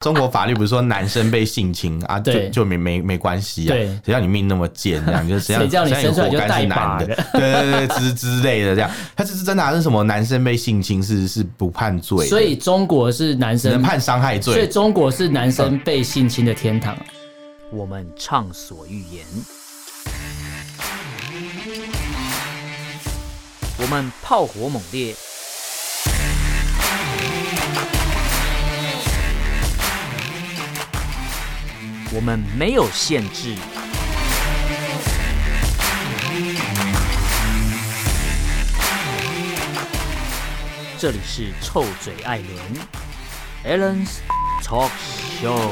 [0.00, 3.68] 中国法律不是说男生被性侵啊，就就没没没关系啊？
[3.68, 5.28] 对，谁叫你命那么贱这样？
[5.28, 7.06] 就是谁叫你生出来就带男的？
[7.34, 8.90] 对对对，之之类的这样。
[9.14, 10.02] 他这是真的还是什么？
[10.02, 16.96] 男生被性侵是是不判罪，所以中国是男生能判伤害罪，所以中国是男生被性侵的天堂。
[17.70, 19.26] 我们畅所欲言，
[23.76, 25.14] 我们炮火猛烈。
[32.12, 33.54] 我们没有限制。
[40.98, 42.40] 这里是臭嘴艾
[43.64, 44.18] 伦 Allen's
[44.64, 44.90] Talk
[45.40, 45.70] Show。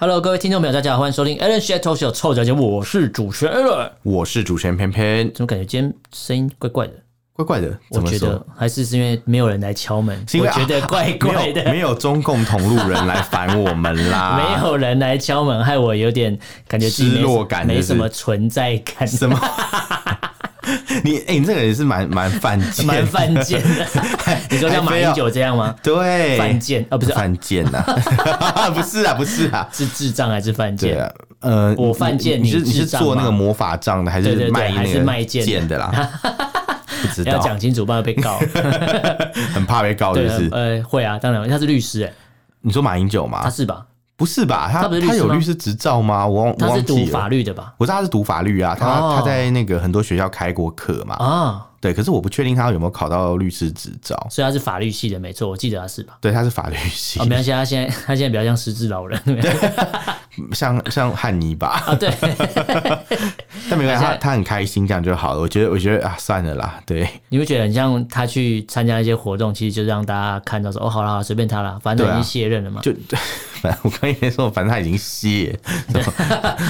[0.00, 2.78] Hello，各位听众朋友，大家好，欢迎收听 Allen's Talk Show 臭嘴节目。
[2.78, 5.32] 我是主持人 Allen，我是主持人偏偏。
[5.32, 6.94] 怎么感觉今天声音怪怪的？
[7.38, 8.28] 怪怪的，怎么说？
[8.28, 11.62] 我觉得还是是因为没有人来敲门，是因为我觉得怪怪的。
[11.62, 16.36] 啊、没，有没有中共同路人来烦我们啦， 没有人来敲门，害我有点
[16.66, 19.06] 感觉失落感，没什么存在感。
[19.06, 19.38] 什么？
[21.04, 23.86] 你哎、欸，你这个人是蛮蛮犯贱，蛮犯贱的。
[24.50, 25.72] 你说像马英九这样吗？
[25.80, 27.80] 对，犯贱啊，不是犯贱呐，
[28.74, 30.92] 不是啊，不是啊，是智障还是犯贱？
[30.92, 36.10] 对啊，呃，我犯贱，你是你是做那个魔法杖的，还是卖还是卖剑的啦？
[37.02, 38.38] 不知道要讲清楚，不然被告。
[39.54, 42.12] 很怕被告，就是呃，会啊，当然他是律师哎。
[42.60, 43.40] 你说马英九吗？
[43.42, 43.86] 他是吧？
[44.16, 44.68] 不是吧？
[44.72, 46.26] 他他有律师执照吗？
[46.26, 47.72] 我他是读法律的吧？
[47.78, 51.14] 我知道他是读法律啊，他他在那个很多学校开过课嘛。
[51.16, 51.64] 啊。
[51.80, 56.18] 对，可是我不确定他有没有考到律师执照，所以他是法律系的，没错，我记得他是吧？
[56.20, 57.20] 对，他是法律系。
[57.20, 59.22] 哦，没关系，他现在他现在比较像失智老人，
[60.50, 61.80] 像像汉尼吧？
[61.86, 62.12] 啊，对。
[63.68, 65.40] 但没关系，他他很开心，这样就好了。
[65.40, 66.80] 我觉得，我觉得啊，算了啦。
[66.86, 72.80] 对，你会觉得很像他去参加一些活动，其实就是让大家看到说，哦，好了，随便他了，反正已经卸任了嘛。
[72.82, 73.18] 就对，
[73.60, 75.58] 反正我刚才说，反正他已经卸，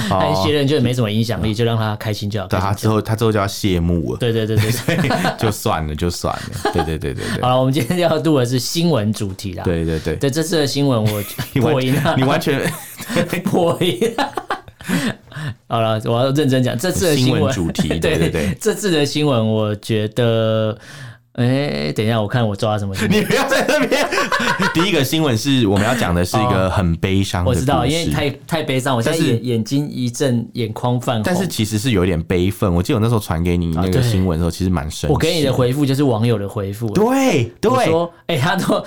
[0.09, 2.47] 他卸任就没什么影响力，就让他开心就好。
[2.47, 4.19] 对，他之后他之后就要谢幕了。
[4.19, 4.69] 对对对对。
[5.37, 6.71] 就算了，就算了。
[6.73, 7.41] 对对对对对。
[7.41, 9.63] 好了，我们今天要录的是新闻主题啦。
[9.63, 10.15] 对对对。
[10.15, 11.23] 对这次的新闻，我
[11.61, 12.15] 破音了。
[12.17, 12.59] 你完全
[13.43, 13.97] 破音。
[15.67, 17.87] 好了，我要认真讲这次的新闻主题。
[17.99, 18.57] 对对对。
[18.59, 20.77] 这次的新闻，我觉得。
[21.33, 22.93] 哎、欸，等一下，我看我抓什么？
[23.09, 24.05] 你不要在那边。
[24.73, 31.23] 第一个新闻是我们要讲的是一个很悲伤我知道，因为太太悲伤，我现在眼眼睛一阵眼眶泛红。
[31.23, 32.73] 但是其实是有点悲愤。
[32.73, 35.09] 我记得我那时候传给你那个新闻的时候，其实蛮深。
[35.09, 36.89] 我给你的回复就是网友的回复。
[36.89, 38.85] 对对，说哎、欸，他说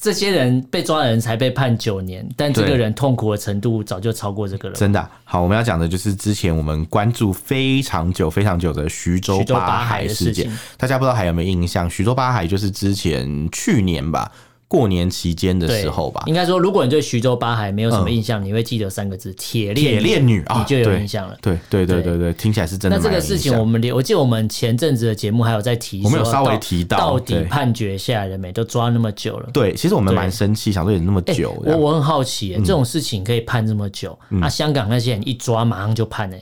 [0.00, 4.74] 这些人被抓的人才被判九年，但这个人痛苦的程度早就超过这个了。
[4.74, 10.50] 真的、啊、好，我们要讲的就是之前我们关注非常久、非常久的徐州八海事件。
[10.76, 11.90] 大家不知道还有没有印象？
[11.90, 14.30] 徐州八海就是之前去年吧，
[14.72, 16.22] 过年期间的时候吧。
[16.24, 21.36] 应该说，如果你对徐州八海没有什么印象，嗯、你会记得三个字“铁链铁链女”，你就有印象了。
[21.42, 22.96] 对对对对对，听起来是真的。
[22.96, 28.50] 那这个事情，我们我记得我们前阵子的节目还有在提，我们有稍微提到，到底判决下来了没？
[28.50, 29.50] 都抓那么久了。
[29.52, 31.54] 对，其实我们蛮生气，想说也那么久。
[31.66, 36.36] 我我很好奇，这种事情可以判这么久，那香港那些人一抓马上就判呢？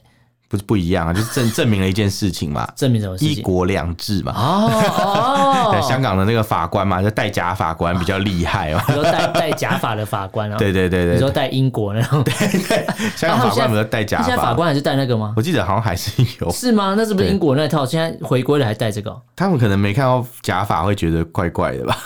[0.51, 3.37] 不是不一样啊，就是证证明了一件事情嘛， 证明什么事情？
[3.37, 4.33] 一国两制嘛。
[4.35, 4.69] 哦
[4.99, 8.83] 哦， 对，香港的那个法官嘛，就戴假法官比较厉害哦。
[8.89, 10.59] 你说戴戴假发的法官啊？
[10.59, 11.15] 对对对对。
[11.15, 12.21] 你说戴英国那种？
[12.25, 12.33] 对
[12.65, 12.85] 对。
[13.17, 14.25] 香港法官不是戴假发？
[14.25, 15.35] 现在法官还是戴那个吗？
[15.37, 16.11] 我记得好像还是
[16.41, 16.51] 有。
[16.51, 16.95] 是吗？
[16.97, 17.87] 那是不是英国那套？
[17.87, 19.17] 现在回归了还戴这个？
[19.37, 21.97] 他们可能没看到假发，会觉得怪怪的吧？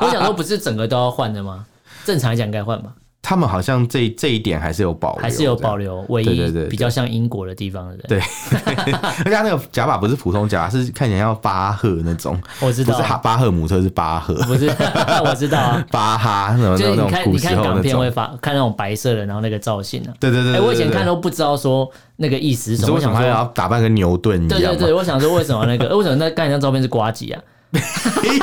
[0.00, 1.64] 我想说，不是整个都要换的吗？
[2.04, 2.90] 正常来讲应该换吧。
[3.28, 8.02] 他们好像这这一点还是有保留，还是有保留，唯一比较像英国的地方的人。
[8.06, 12.40] 对，而且他那个假发不是普通假发，是看起来像巴赫那种。
[12.60, 14.32] 我知道，不是哈巴赫姆特，是巴赫。
[14.44, 14.68] 不是，
[15.26, 17.64] 我知道啊，巴哈什么那种古时候那种。
[17.64, 20.14] 你看港片会发看那种白色的，然后那个造型啊。
[20.20, 20.54] 对对对。
[20.54, 22.94] 哎，我以前看都不知道说那个意思是什么。
[22.94, 24.60] 我想说要打扮跟牛顿一样。
[24.60, 25.96] 对对对，我想说为什么那个？
[25.96, 27.42] 为什么那看一张照片是瓜吉啊？
[27.70, 27.80] 没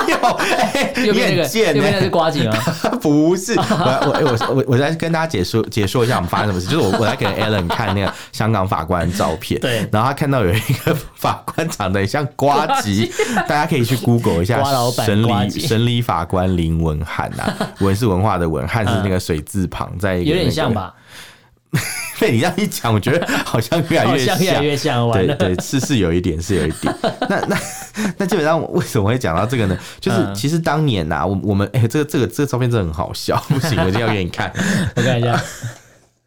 [0.09, 1.75] 有，哎、欸，有点贱、欸。
[1.75, 2.53] 右边是瓜吉吗？
[3.01, 6.67] 不是，我我我我我来跟大家解说解说一下我们发生什么事。
[6.67, 13.11] 就是我我来给 Allen 看那个香港法官的照片，对，然后他看到有一个法官长得像瓜吉，
[13.47, 14.61] 大家可以去 Google 一下，
[15.05, 20.93] 审理审理法官林文翰呐， 文是文化的文，汉是那个水字旁，在一个、那个、有点像吧。
[22.23, 25.11] 被你这样一讲，我觉得好像越来越像，越来越像。
[25.11, 26.95] 对对，是是有一点，是有一点。
[27.29, 27.57] 那那
[28.17, 29.77] 那基本上为什么会讲到这个呢？
[29.99, 34.49] 就是其实当年呐，我我们哎，这个这个这个照片真的很好笑，不行，我一定要给你看。
[34.95, 35.37] 我看一下，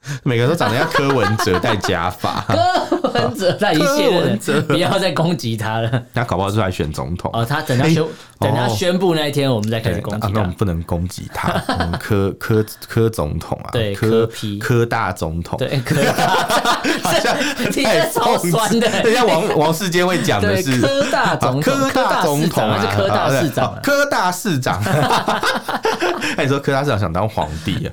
[0.25, 2.45] 每个人都长得像柯文哲戴假发。
[2.49, 6.03] 柯文哲在一切文哲，不要再攻击他了。
[6.15, 7.45] 他搞不好出来选总统哦。
[7.45, 8.05] 他等他宣
[8.39, 10.29] 等他宣布那一天，我们再开始攻击他。
[10.29, 11.53] 那我们不能攻击他。
[11.79, 14.29] 我们柯柯柯总统啊，对柯
[14.61, 16.13] 柯大总统，对柯 大，
[17.03, 17.35] 好像
[17.73, 18.89] 太超酸的。
[19.03, 23.79] 等下王王世坚会讲的是柯大总统，柯大总统还是柯大市长？
[23.83, 24.83] 柯大市长。
[26.37, 27.91] 那你说柯大市长想当皇帝啊？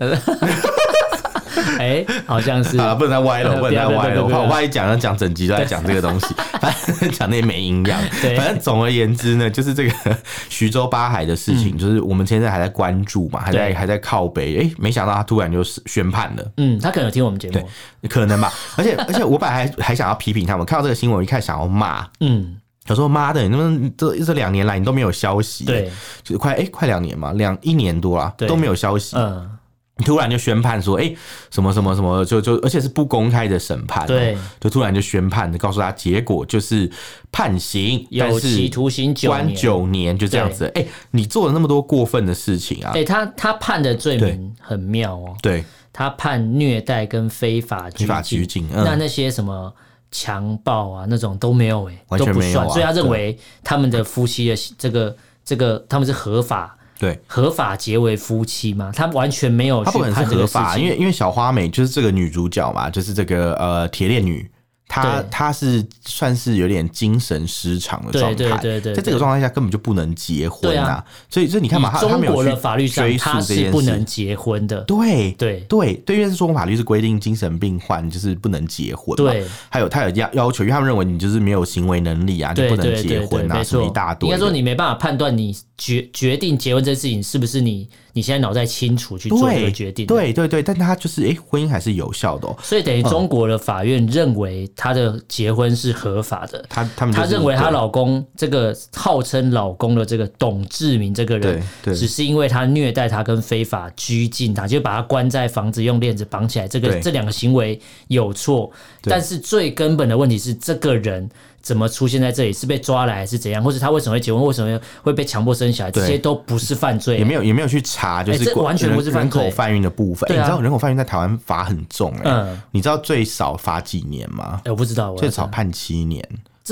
[1.84, 4.24] 哎，好像是啊， 不能再歪了，不能再歪了。
[4.24, 6.28] 我怕我怕一讲要讲整集都在讲这个东西，
[6.62, 8.02] 反正讲那些没营养。
[8.38, 9.94] 反正总而言之呢，就是这个
[10.50, 14.62] 徐州八海的事情，就是我们现在还在关注嘛，还在还在靠北。
[14.62, 16.52] 哎，没想到他突然就是宣判了。
[16.58, 17.70] 嗯，他可能有听我们节目，
[18.10, 18.52] 可能吧。
[18.78, 22.08] 而且而且，我本来还还想要批评他们，看到这个新闻，我一开始想要骂。
[22.22, 22.58] 嗯。
[22.90, 25.90] 我说妈的，你们这这两年来你都没有消息，对，
[26.22, 29.50] 就是快哎快两年嘛，两一年多了都没有消息，嗯，
[29.98, 31.14] 突然就宣判说哎
[31.52, 36.90] 什么什么什么，就就而且是不公开的审判，对，就突然就宣判，告诉他结果就是
[37.32, 40.72] 判刑，有期徒刑九九年，就这样子。
[40.76, 42.92] 哎，你做了那么多过分的事情啊！
[42.96, 49.74] 哎，他他判的罪名很妙哦，对，他判虐待跟非法非法拘禁，那那些什么。
[50.16, 64.50] 强暴啊，那种都没有哎，完全没有，所以他认为他们的夫妻的这个这个他们是合法，对，合法结为夫妻嘛，他完全没有，他不可能是合法，因为因为小花美就是这个女主角嘛，就是这个呃铁链女。
[64.94, 75.62] 他他是算是有点精神失常的状态，对对对，在这个状态下根本就不能结婚啊，所以所以你看嘛，他中国的法律上他是不能结婚的，对对。
[75.68, 87.90] 对对，因为是中国法律是规定精神病患就是不能结婚，对，还有他有要要求，因为他们认为你就是没有行为能力啊，你不能结婚啊，什么一大堆，应该说你没办法判断你决决定结婚这件事情是不是你。
[88.16, 92.56] 你现在脑袋清楚去做这个决定，对对对，但他就是哎、欸，婚姻还是有效的哦。
[92.62, 96.64] 所以等于中国的法院认为她的结婚是合法的。
[96.70, 107.80] 她他们她认为她老公这个号称老公的这个董志明这个人，只是因为他虐待她跟非法拘禁她，就把她关在房子用链子绑起来，这个这两个行为
[108.10, 108.72] 有错。
[109.02, 111.28] 但是最根本的问题是这个人。
[111.64, 112.54] 怎么出现在这里？
[112.54, 113.64] 是被抓来还是怎样？
[113.64, 114.44] 或者他为什么会结婚？
[114.44, 115.92] 为什么会被强迫生小孩？
[115.92, 120.30] 这些都不是犯罪，也没有也没有去查，就是完全不是人口贩运的部分。
[120.30, 124.62] 你知道人口贩运在台湾罚很重哎，你知道最少罚几年吗？
[124.66, 126.22] 我不知道，最少判七年。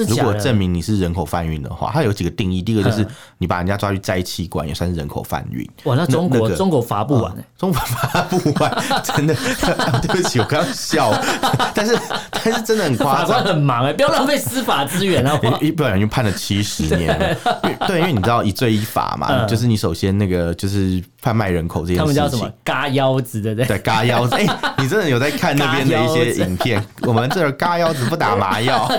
[0.07, 2.61] 如果证明你是人口贩运的话，它有几个定义。
[2.61, 3.05] 第一个就是
[3.37, 5.69] 你把人家抓去摘器官，也算是人口贩运。
[5.83, 9.35] 哇，那中国中国罚不完哎，中国罚不完，真的。
[10.01, 11.11] 对不起，我刚刚笑，
[11.75, 11.97] 但是
[12.31, 15.37] 但是真的很夸张，法官很忙哎，不要浪费司法资源啊！
[15.59, 17.37] 一不小心 判了七十年。
[17.87, 22.49] 对，因为你知道一罪一罚嘛，就是你首先那个就是贩卖人口这件事情，他们叫什么？
[22.63, 23.67] 嘎腰子对不对？
[23.67, 24.35] 对，嘎腰子。
[24.35, 24.45] 哎，
[24.77, 26.81] 你真的有在看那边的一些影片？
[27.01, 28.89] 我们这儿嘎腰子不打麻药，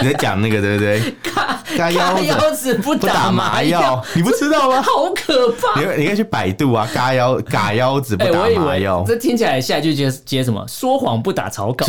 [0.00, 0.35] 你在讲。
[0.40, 1.00] 那个对不对？
[1.34, 4.80] 嘎 嘎腰腰子不打麻药，你不知道吗？
[4.82, 5.80] 好可怕！
[5.80, 9.04] 你你可以去百度啊，嘎腰嘎腰子不打麻药。
[9.06, 10.64] 这听起来下一句接接什么？
[10.68, 11.84] 说谎不打草稿，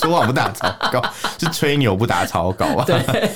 [0.00, 1.02] 说谎不打草稿，
[1.38, 2.84] 是吹牛不打草稿啊。
[2.86, 3.30] 对。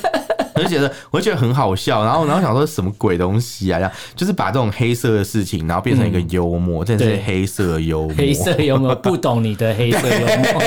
[0.56, 3.78] 我就觉得，我就觉得很好笑，然后，然后想说什么鬼东西啊？
[3.78, 8.14] 这样就是把这种黑色的事情，然后变成一个幽默，真的是黑色幽默。
[8.16, 10.62] 黑色幽默，不懂你的黑色幽默，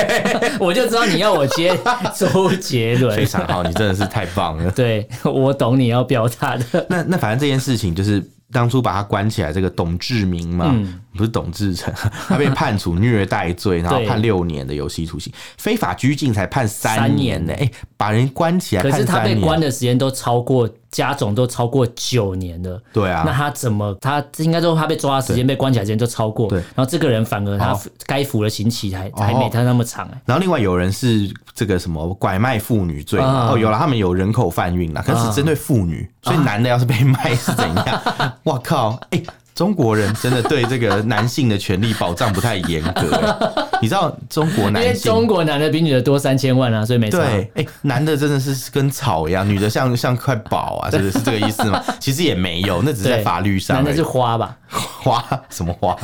[0.68, 1.76] 我就知道你要我接
[2.16, 3.16] 周杰伦。
[3.16, 4.70] 非常好，你真的是太棒了。
[4.70, 6.86] 对，我懂你要表达的。
[6.88, 8.22] 那那反正这件事情就是。
[8.52, 11.92] 当初把他关起来，这个董志明嘛，嗯、不是董志成，
[12.28, 17.52] 他被判处虐待罪，然后判六年的有期徒刑，非法拘禁才判三年呢。
[17.52, 20.68] 哎、欸，把人关起来，可是他被关的时间都超过。
[20.90, 30.20] 加总都超过九年了，对啊，那他怎么他应该说他被抓的时间被关起来时间都超过，对，然后这个人反而他该服的刑期还还没他那么长哎。
[30.26, 38.02] 然后另外有人是这个什么拐卖妇女罪哦，有了他们有人口贩运了，可是针对妇女，所以男的要是被卖是怎样？
[38.44, 39.22] 我靠，哎。
[39.54, 47.20] 中国人真的对这个男性的权利保障不太严格， 你知道中国男性，因为中国男的比女的多三千万啊，所以没错。
[47.20, 51.82] 对，哎，男的真的是跟草一样，女的像像块宝啊， 是不是是这个意思吗？
[52.00, 53.76] 其实也没有，那只是在法律上。
[53.76, 54.56] 男的是花吧？
[54.68, 55.96] 花什么花？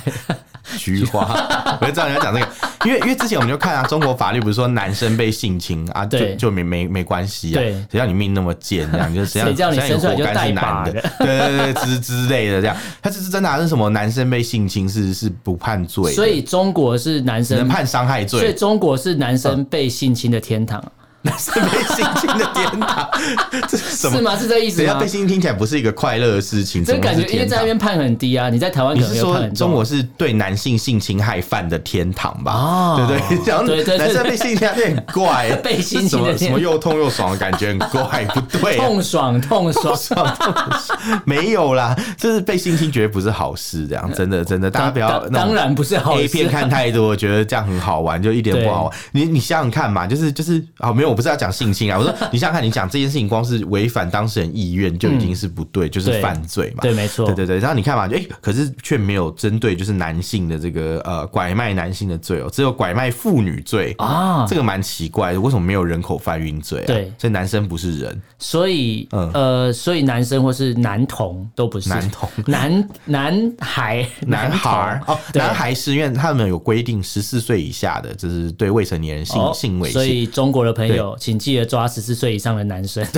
[0.79, 1.27] 菊花，
[1.81, 2.49] 我就知道你要讲这个，
[2.85, 20.83] 因为因为之前我们就看啊，中国法律不是说男生被性侵啊，就就没没没关系啊，谁叫你命那么贱这样，就是谁叫你生出来就带男的，对对对之之类的这样，他这是真的还是什么男生被性侵是是不判罪，所以中国是男生能判伤害罪，所以中国是男生被性侵的天堂。
[21.27, 23.11] 男生被性侵的天堂，
[23.69, 24.17] 这是什么？
[24.17, 24.37] 是吗？
[24.37, 24.95] 是这意思吗？
[25.01, 28.49] 被性侵听起来不是一个快乐的事情，这感觉因为在那边判很低啊。
[28.49, 29.57] 你在台湾可能有判很多。
[29.57, 32.53] 中国是对男性性侵害犯的天堂吧？
[32.53, 46.25] 哦，对对，这样对对，男生被性侵害很怪， 被性侵的什么又痛又爽的感觉很怪，不对， 痛爽痛爽痛爽， 没有啦，就是被性侵绝对不是好事，这样 真的真的，大家不要当然不是好事。
[46.25, 48.93] A 片看太多，觉得这样很好玩，就一点不好玩。
[49.13, 56.83] 你你想想看嘛，就是就是啊，没有，我不是要讲性侵啊，我说 你想想看，你讲这件事情，光是违反当事人意愿就已经是不对，就是犯罪嘛。
[56.83, 57.27] 对，没错。
[57.27, 66.87] 对对对，然后你看嘛，哎，可是却没有针对就是男性的这个呃拐卖男性的罪哦，只有拐卖妇女罪啊，这个蛮奇怪的，为什么没有人口贩运罪啊？
[66.87, 83.05] 对，所以男生不是人，所以呃，所以男生或是男童都不是男童， 男男孩 男孩哦，男孩是因为他们有规定十四岁以下的，就是对未成年人性性猥亵，所以中国的朋友请记得抓十四岁以上的男生。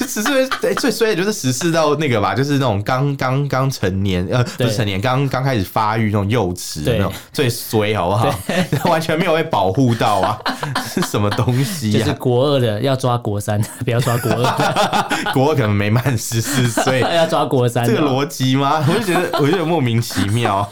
[0.00, 8.34] 十四岁哎，最衰的就是十四到那个吧，就是那种刚刚刚成年呃，不是成年，刚刚开始发育那种幼齿的那种最衰，好不好？
[8.90, 10.40] 完全没有被保护到啊！
[10.84, 11.92] 是什么东西？
[11.92, 15.32] 就是国二的要抓国三，不要抓国二。
[15.32, 18.84] 国二可能没满十四岁， 要抓国三，这个逻辑吗？
[18.88, 20.68] 我就觉得，我就觉得莫名其妙。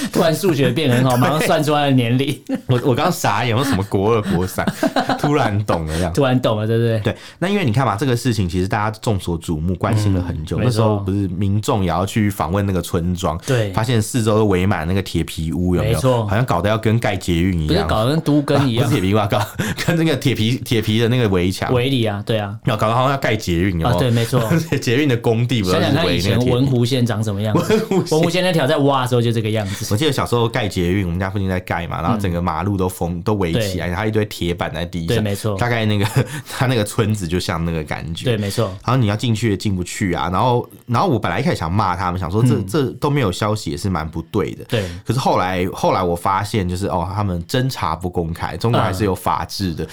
[0.12, 2.38] 突然数学变很好，马上算出来的年龄。
[2.66, 4.66] 我我刚傻眼，有什么国二国三？
[5.18, 7.00] 突然懂了这样，突然懂了，对不对？
[7.00, 7.16] 对。
[7.38, 10.58] 那因为你看嘛，这个事情其实大家众所瞩目，关心了很久。
[10.62, 16.26] 那时候不是民众也要去访问那个村庄，对，发现四周都围满那个铁皮屋，有没有？
[16.26, 18.84] 好像搞得要跟盖捷运一样，不是搞得跟都更一样？
[18.84, 19.40] 不是铁皮屋，搞
[19.86, 24.42] 跟那个铁皮铁皮的那个围墙围里啊，对啊，要搞得好像要盖捷运啊，对，没错，
[24.80, 25.62] 捷运的工地。
[25.62, 27.86] 想想看以前文湖线长什么样子？
[27.90, 29.84] 文湖线那条在挖的时候就这个样子。
[29.90, 30.70] 我记得小时候盖。
[30.70, 35.58] 捷运，我们家附近在盖嘛，然后整个马路都封都围起来，然后一堆铁板在地上，对，没错。
[35.58, 36.06] 大概那个
[36.48, 38.66] 他那个村子就像那个感觉，对，没错。
[38.84, 44.88] 然后你要进去也进不去啊，然后然后我本来一开始想骂他们，想说这这都没有消息也是蛮不对的，对。
[45.04, 49.84] 可是后来后来我发现就是哦，他们侦查不公开，中国还是有法治的。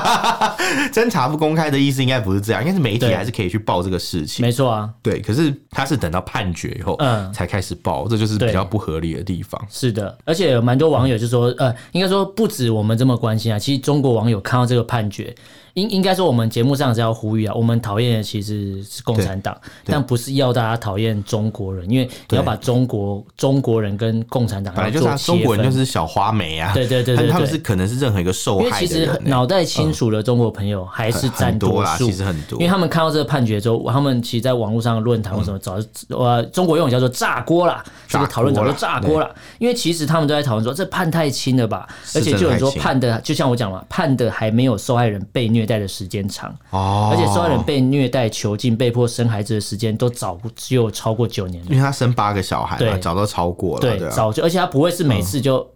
[0.94, 4.88] 侦查不公开的意思应该不是这样，应该是媒体还是可以去报这个事情，没错啊。
[5.02, 9.60] 对，可是他是等到判决以后，嗯，才开始报，这就是比较不合理别的地方。
[9.68, 15.34] 是的，而且有蛮多网友就说，呃，应该说不止我们这么关心啊，其实中国网友看到这个判决。
[15.74, 28.70] 应应该说，我们节目上是要呼吁啊，我们讨厌的其实是共产党，但不是要大家讨厌中国人，因为你要把中国中国人跟共产党本来就是中国人就是小花梅啊，对对对对，他们是可能是任何一个受害的人。
[28.70, 46.50] 因为其实脑袋清楚的中国朋友还是占多数，其实很多，因为他们看到这个判决之后，他们其实在网络上论坛或什么早呃中国用语叫做炸锅了，这个讨论早就炸锅了，因为其实他们都在讨论说这判太轻了吧，而且就有人说判的就像我讲嘛，判的还没有受害人被虐待的时间长。
[46.70, 55.74] 哦，而且受害人被虐待、囚禁、被迫生孩子的时间都早只有超过九年了，因为他生八个小孩，对，早都超过了，对，早就，而且他不会是每次就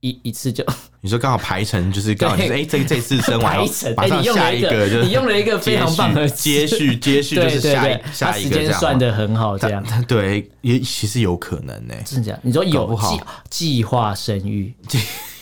[0.00, 0.64] 一一次就，
[1.00, 3.58] 你说刚好排成就是刚好哎，这这次生完，
[3.96, 9.84] 马上下一个， 就你用了一个非常棒的接续，接续就是下下一个，时间算的很好，这样。
[10.06, 14.74] 对，也其实有可能呢，真的，你说有计计划生育。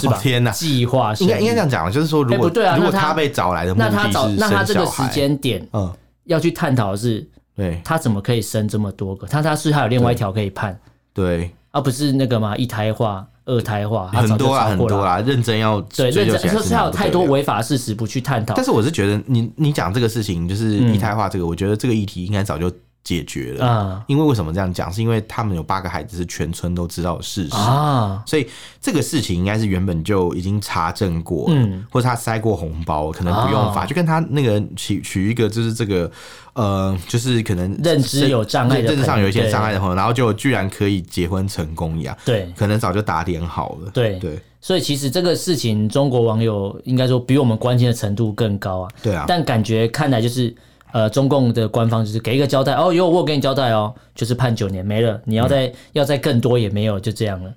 [0.00, 0.18] 是吧？
[0.20, 0.50] 天哪！
[0.50, 5.92] 计划应该应该这样讲，就是说，如果对啊，如果他被找来的目的是生小孩，那他这个时间点，嗯，
[6.24, 9.26] 要去探讨的是，对，他怎么可以生这么多个？
[9.26, 10.78] 他他是还有另外一条可以判，
[11.14, 18.54] 对，而不是那个嘛，一胎化、二胎化，很多啊，很多啊，认真要对认真，就是他有太多违法事实不去探讨。
[18.54, 22.70] 但是我是觉得，你你讲这个事情，就是一胎化这个，我觉得这个议题应该早就。
[23.02, 23.66] 解决了。
[23.66, 24.02] 嗯！
[24.06, 24.92] 因为为什么这样讲？
[24.92, 27.54] 是因为他们有八个孩子是全村都知道的事实。
[27.54, 28.46] 啊，所以
[28.80, 36.10] 这个事情应该是原本就已经查证过，嗯，或者他塞过红包，可能不用罚，就跟他那个取取一个就是这个
[36.52, 44.18] 呃，就是可能认知有障碍，认知上有一些障碍的朋友，然后就居然可以结婚成功一样，对，可能早就打点好了，对。
[44.18, 44.38] 对。
[44.60, 50.54] 所以其实这个事情，中国网友应该说比我们关心的程度更高啊，对啊，但感觉看来就是。
[50.92, 57.52] 呃，中共的官方就是给一个交代哦，有我有给你交代哦，就是判九年没了，你要再、嗯、要再更多也没有，就这样了。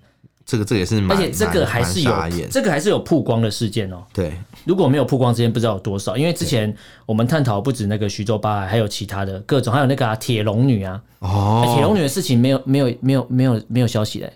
[0.46, 2.14] 这个这个也是，而且这个还是有
[2.52, 4.04] 这个还是有曝光的事件哦。
[4.12, 4.34] 对，
[4.66, 6.76] 如果没有曝光之前，不知道有多少，因为之前
[7.06, 11.02] 我们探讨不止那个徐州八孩，还有其他的各种，还有那个铁、啊、龙女啊。
[11.20, 14.34] 哦，铁龙女的事情没有没有没有没有没有消息嘞，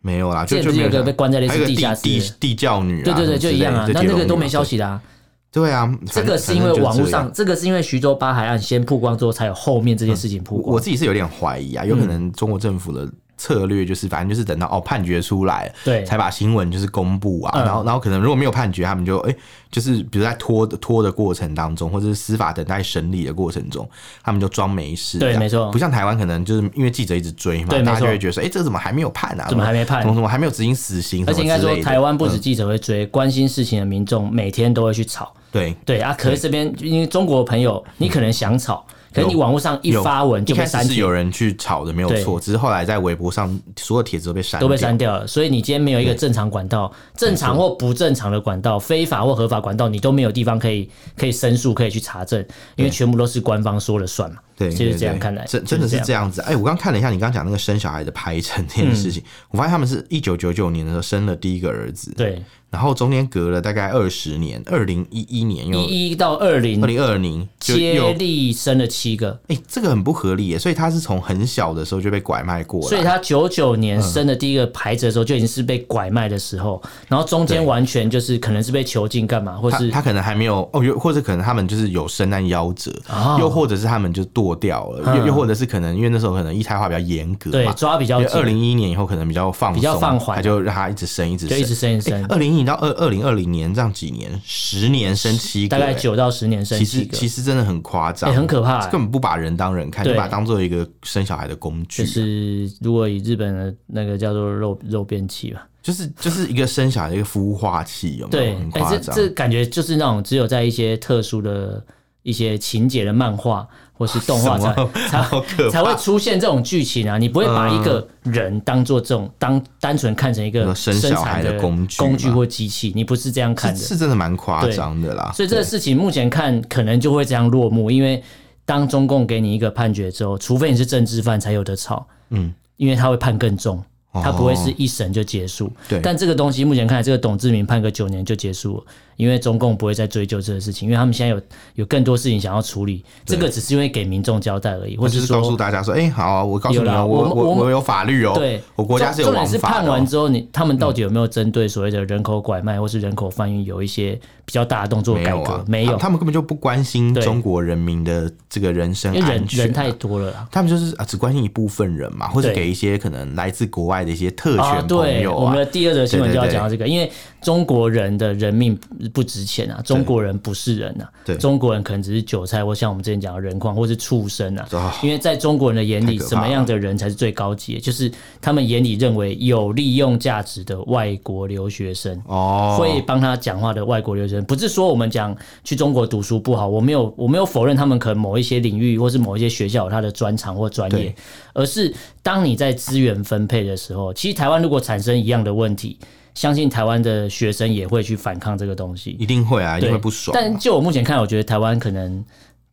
[0.00, 5.02] 没有啦，就是有个被关在类似地下室地地窖女、啊，对对对，就一样啊，那那个都没消息的啊。
[5.52, 10.68] 对啊，这个是因为网络上，这，个是因为徐州八海岸先曝光之后，才有后面这件事情曝光。
[10.68, 17.64] 我，我自己是有点怀疑啊，有可能中国政府的策略就是，反正就是等到哦判决出来，对，才把新闻就是公布啊。
[17.64, 19.34] 然后，然后可能如果没有判决，他们就哎，
[19.72, 23.88] 就是比如在拖的拖的过程当中，或者是司法等待审理的过程中，
[24.22, 25.18] 他们就装没事。
[25.18, 25.68] 对，没错。
[25.72, 29.46] 不像台湾，可能就是因为记者一直追嘛，大家就会觉得说，哎，这个怎么还没有判啊？
[29.48, 30.00] 怎么还没判？
[30.00, 31.24] 怎么怎么还没有执行死刑？
[31.26, 35.32] 而且应该说，台湾不止记者会追，关心事情的民众每天都会去吵。
[35.52, 38.86] 对对啊，可是这边因为中国朋友，你可能想吵。
[39.12, 42.38] 可是你网络上一发文就被删，是有人去炒的，没有错。
[42.38, 45.26] 只是后来在微博上所有帖子都被删，都被删掉了。
[45.26, 52.40] 所以你今天没有一个正常管道，正常或不正常的管道，非法或合法管道，你都没有地方可以可以申诉，可以去查证，
[52.76, 54.36] 因为全部都是官方说了算嘛。
[54.56, 56.40] 对，就是这样看来，真真的是这样子。
[56.42, 62.14] 哎，我刚看了一下你刚刚讲那个生小孩的排程这件事情，我发现他们是一九九九年的时候生了第一个儿子。
[62.16, 62.40] 对。
[62.70, 82.92] 然后中间隔了大概二十年，二零一一年又一一到二零二零二零接力生了七个，哎，这个很不合理耶，所以他是从很小的时候就被拐卖过了，所以他九九年生的第一个孩子的时候就已经是被拐卖的时候，然后中间完全就是可能是被囚禁干嘛，或是他可能还没有哦，又或者可能他们就是有生但夭折，
[83.40, 91.58] 又或者是他们就剁掉了，又又或者是可能因为那时候可能一胎化比较严格，对，抓比较紧，二零一一年以后可能比较放比较放缓，他就让他一直生一直生。
[91.58, 93.50] 一直生一直生，二零一到二二零二零。
[93.50, 102.04] 年这样几年，十年生七个，大概九到十年生七个，其实其实真的很夸张，很可怕，根本不把人当人看，就把它当做一个生小孩的工具。
[102.04, 108.44] 就是如果以日本的那个叫做肉肉便器吧，就是就是一个生小孩的一个孵化器，有没有？
[108.44, 109.16] 对，很夸张。
[109.16, 111.84] 这感觉就是那种只有在一些特殊的
[112.22, 113.66] 一些情节的漫画。
[114.00, 114.74] 或是动画才
[115.10, 117.18] 才才会出现这种剧情啊！
[117.18, 125.30] 你不会把一个人当做这种当单纯看成一个生小孩的工具工具或机器，你不是这样看的，是真的蛮夸张的啦。
[125.34, 128.22] 所以这个事情目前看可能就会这样落幕，因为
[128.64, 133.84] 当中共给你一个判决之后，除非你是政治犯才有的吵，嗯，因为他会判更重。
[134.12, 136.00] 他不会是一审就结束，对。
[136.00, 138.84] 但这个东西目前看来，这个董志明判个九年就结束了，
[139.20, 141.40] 因为中共不会再追究这个事情，因为他们现在有
[141.74, 149.46] 有更多事情想要处理，这个只是因为给民众交代而已，或者是告诉大家说，哎，好，我告诉你哦，我我我有法律哦，对，我国家是有王法的。
[149.46, 155.62] 重点是判完之后，你他们到底有没有针对所谓的人口拐卖或是人口贩运有一些比较大的动作改革？
[155.68, 164.64] 没有，他们根本就不关心中国人民的这个人身安全，人太多了，他们就是啊，只关心一部分人嘛，或者给一些可能来自国外的一些特权。
[164.64, 168.78] 啊，对，我们的第二则新闻就要讲到这个，因为中国人的人命
[169.10, 174.66] 不值钱啊，中国人不是人呐，对，中国人可能只是韭菜，或像我们之前讲的人矿，或是畜生啊。
[175.02, 177.80] 因为在中国人的眼里，什么样的人才是最高级的？
[177.80, 191.14] 就是他们眼里认为有利用价值的外国留学生哦，会帮他讲话的外国留学生，不是说我们讲去中国读书不好，我没有我没有否认他们可能某一些领域或是某一些学校有他的专长或专业，
[191.52, 191.92] 而是
[192.22, 195.98] 当你在资源分配的时候，其实台湾如果产生一样的问题，
[196.40, 200.34] 相信台湾的学生也会去反抗这个东西，一定会啊，一定会不爽。
[200.34, 202.24] 但就我目前看，我觉得台湾可能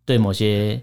[0.05, 0.81] 对某些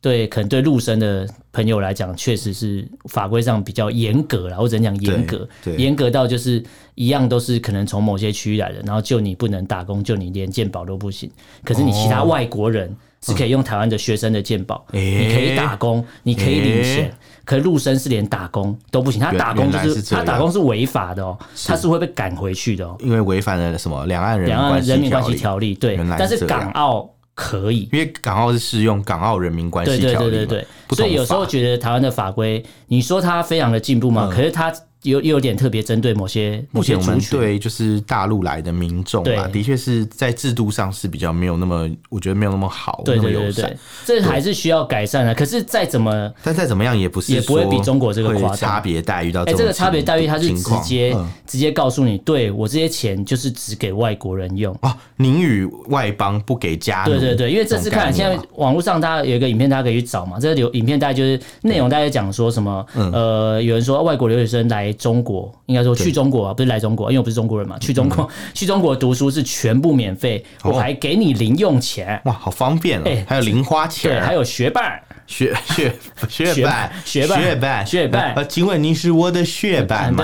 [0.00, 6.64] 对可能对陆生的朋友来讲，确实是法规上比较严格啦，或者讲严格，严格到就是
[6.94, 11.30] 一样都是可能从某些区域来的，然后就你不能打工，就你连健保都不行。
[11.62, 17.12] 可是你其他外国人是可以用台湾的学生的健保，你可以打工，你可以领钱。
[17.44, 34.72] 可是陆生是连打工都不行，他打工就是，是他打工是违法的哦，他是会被赶回去的哦，因为违反了什么两岸人两岸人民关系条例，对，但是港澳可以，因为港澳是适用港澳人民关系条例，对对对对对，所以有时候觉得台湾的法规，你说它非常的进步嘛，嗯、可是它。
[35.02, 45.34] 有有点特别针对某些目前我们对就是大陆来的民众啊，的确是在制度上是比较没有那么，我觉得没有那么好，对对对对，这还是需要改善的。
[45.34, 57.04] 可是再怎么，但再怎么样也不是也不会比中国这个夸张，差别待遇到哎，这个差别待遇它是直接直接告诉你，对我这些钱就是只给外国人用哦，宁与外邦不给家。
[57.04, 60.38] 对对对，因为这次看现在网络上大家有一个影片，大家可以去找嘛。
[60.38, 65.52] 这个留影片大概就是内容，大家讲说什么呃，有人说外国留学生来中国。
[65.66, 67.78] 应该说去中国啊，不是来中国，因为我不是中国人嘛。
[67.78, 72.20] 去中国，去中国读书是全部免费，我还给你零用钱。
[72.24, 73.24] 哇，好方便哦！
[73.26, 75.00] 还有零花钱，对，还有学伴，
[75.32, 75.94] 学学
[76.28, 78.46] 学伴，学伴， 学伴，学伴。
[78.46, 80.22] 请问你是我的学伴吗？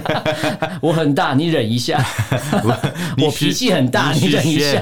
[0.82, 2.04] 我很大，你忍一下。
[3.16, 4.78] 我脾气很大，你忍一下。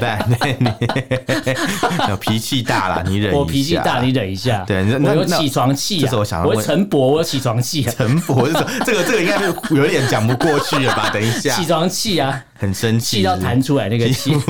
[2.20, 3.32] 脾气大了，你忍。
[3.32, 4.64] 我脾气大，你忍一下。
[4.66, 6.12] 对，我有起床气啊！
[6.44, 7.84] 我陈博，我有起床气。
[7.84, 8.48] 陈博，
[8.84, 11.10] 这个这个应该是有点讲不过去了吧？
[11.12, 14.34] 等一下，起床气啊，很生气，气到弹出来那个气。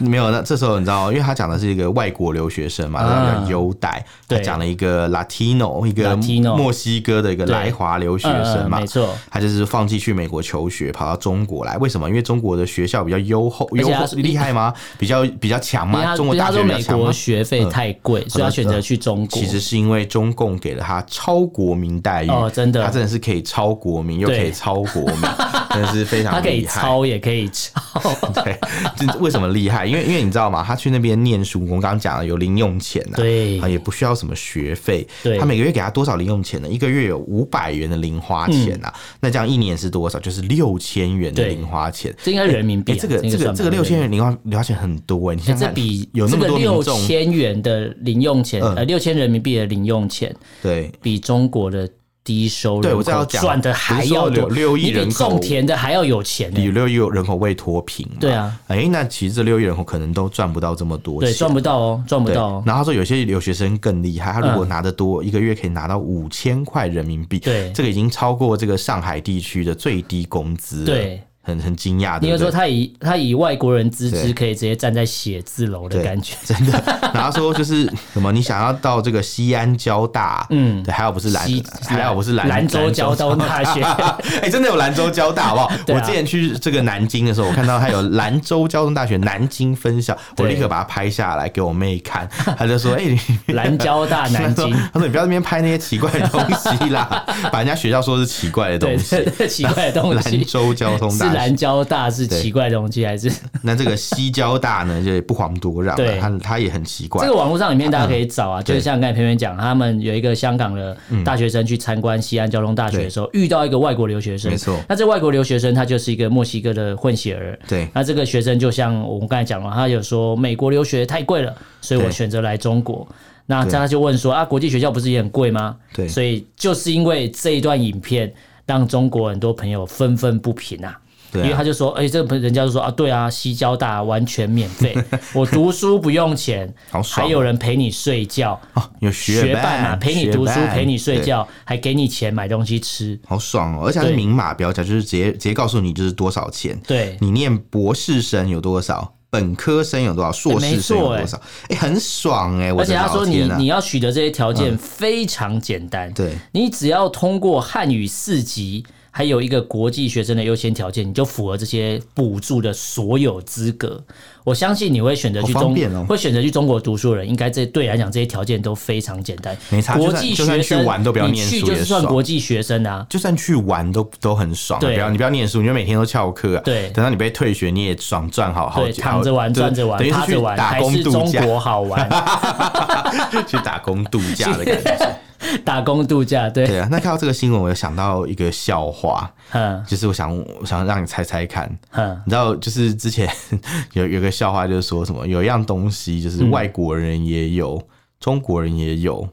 [0.00, 6.16] 没有，那这时候你知道，因为他讲的是一个外国留学生嘛，他叫优待，他讲了一个 Latino，一个
[6.56, 12.08] 墨西哥的一个来华留学生嘛，没错，他就是放弃去美国求学，跑到中国来，为什么？
[12.08, 14.72] 因为中国的学校比较优厚，优厚厉害吗？
[15.00, 16.14] 比较比较强吗？
[16.14, 17.10] 中国大学比较强吗？
[17.10, 19.40] 学费太贵，所以他选择去中国。
[19.40, 25.22] 其实是因为中共给了他超国民待遇，哦，真的，他真的是可以超国民，又可以超国民，
[25.74, 26.40] 真的是非常厉害。
[26.40, 27.80] 他可以超也可以超，
[28.44, 28.58] 对，
[28.96, 29.86] 这为什么厉害？
[29.86, 30.62] 因为因为你知道吗？
[30.66, 36.68] 他去那边念书，我们刚刚讲了有零用钱呐，对，啊，也不需要什么学费，对，他每个月给他多少零用钱呢？
[36.68, 40.18] 一个月有五百元的零花钱呐，那这样一年是多少？
[40.20, 42.94] 就是六千元的零花钱，这应该人民币。
[42.96, 51.88] 这个这个这个六千元零花零花钱很多哎，你现在比有那么多六千元的零用钱，呃，六千人民币的零用钱，对，比中国的。
[52.28, 58.06] 低收入我这样讲赚的还要多，六亿人口种田的还要有钱，比六亿人口未脱贫。
[58.20, 62.62] 对啊，哎，那其实这六亿人口可能都赚不到这么多钱，对，赚不到哦，赚不到哦。
[62.66, 70.84] 然后他说有些留学生更厉害，他如果拿得多，一个月可以拿到五千块人民币，对，这个已经超过这个上海地区的最低工资了。
[70.84, 71.22] 对。
[71.48, 77.00] 很很惊讶的，应该说他以他以外国人资质可以直接站在写字楼的感觉， 真的。
[77.14, 81.44] 然后说就是什么，你想要到这个西安交大，嗯，对，还有不是兰，
[81.86, 83.64] 还有不是兰兰州交通大。
[83.64, 83.82] 学，
[84.40, 85.72] 哎，真的有兰州交大好不好？
[85.88, 93.02] 我之前去这个南京的时候，我看到他有兰州交通大学南京分校，我立刻把它拍下来给我妹看，他就说，哎，
[93.54, 99.16] 兰交大南京，他说你不要在那边拍那些奇怪的东西啦，把人家学校说是奇怪的东西，
[99.48, 101.37] 奇怪的东西，兰州交通大学。
[101.38, 103.30] 南交大是奇怪的东西还是？
[103.62, 105.94] 那这个西交大呢，就不遑多让。
[105.96, 107.24] 对，他他也很奇怪。
[107.24, 114.50] 这个网络上里面大家可以找啊，就是像刚才偏偏讲，他们有一个香港的大学生去参观西安交通大学的时候，遇到一个外国留学生。
[114.50, 117.58] 没错，那这外国留学生他就是一个墨西哥的混血儿。
[117.68, 123.06] 对，那这个学生就像我们刚才讲了，他有说美国留学太贵了，所以我选择来中国。
[123.46, 125.76] 那他就问说啊，国际学校不是也很贵吗？
[125.94, 128.30] 对，所以就是因为这一段影片，
[128.66, 130.98] 让中国很多朋友愤愤不平啊。
[131.34, 134.96] 因为他就说，哎、欸，这个人家就说啊，对啊，西交大完全免费，
[135.34, 136.72] 我读书不用钱，
[137.04, 143.86] 还有人陪你睡觉，哦、有学伴啊，陪你读书，陪你睡觉，还给你钱买东西吃，好爽哦！
[143.86, 146.78] 而且还是明码标价，就是直接直接告诉你就是多少钱。
[146.86, 151.36] 对，你念博士生有多少，本科生有多少，硕士生有多少，
[151.68, 152.72] 哎、欸，很爽哎！
[152.72, 158.86] 而且他说你你要取得这些条件非常简单，嗯、对，你只要通过汉语四级。
[159.10, 164.04] 还有一个国际学生的优先条件，你就符合这些补助的所有资格。
[164.48, 169.54] 我相信你会选择去中，哦、会选择去中国读书的人，应该这对来讲这些条件都非常简单。
[169.68, 173.06] 没差，国际学生去玩都不要念书，就是算国际学生啊。
[173.10, 176.62] 就算去玩都都很爽，对，不要你不要念书，你就每天都翘课啊。
[176.64, 178.82] 对，等到你被退学，你也爽赚好好。
[178.82, 182.08] 对，躺着玩，赚着玩，趴着玩，打工度假，还是中国好玩。
[183.46, 185.16] 去打工度假的感觉。
[185.64, 186.88] 打工度假，对对啊。
[186.90, 193.30] 那看到这个新闻，我有想到一个笑话，嗯，就是我想我想让你猜猜看，嗯，你知道，就是之前
[193.94, 197.86] 有有个笑话，就是说什么有一样东西，就是外国人也有，嗯、
[198.20, 199.28] 中国人也有，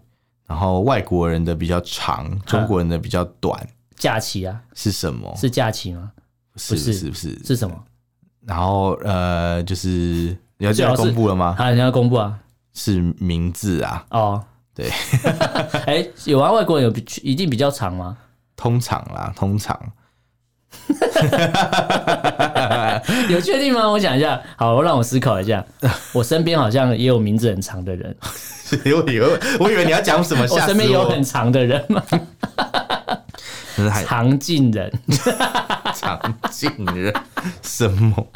[0.48, 4.60] 然后外国人的比较长，中国人的比较短，假期啊？
[4.74, 5.32] 是什么？
[5.38, 6.12] 是假期吗？
[6.54, 7.39] 不是，是不是？
[7.46, 7.76] 是什么？
[8.46, 11.56] 然后呃，就是你要要公布了吗？
[11.60, 12.39] 啊，你要公布啊？
[12.74, 14.06] 是名字啊？
[14.10, 14.44] 哦。
[14.74, 14.89] 对，
[15.88, 18.18] 哎，有啊，外国人有比一定比较长吗？
[18.58, 19.80] 通常啦，通常。
[23.30, 23.90] 有确定吗？
[23.90, 25.64] 我想一下，好，让我思考一下。
[26.14, 28.16] 我身边好像也有名字很长的人。
[28.72, 30.46] 我以为，我以为你要讲什么？
[30.50, 32.02] 我身边有很长的人吗？
[34.08, 34.92] 长进人，
[35.94, 37.14] 长进人，
[37.62, 38.28] 什么？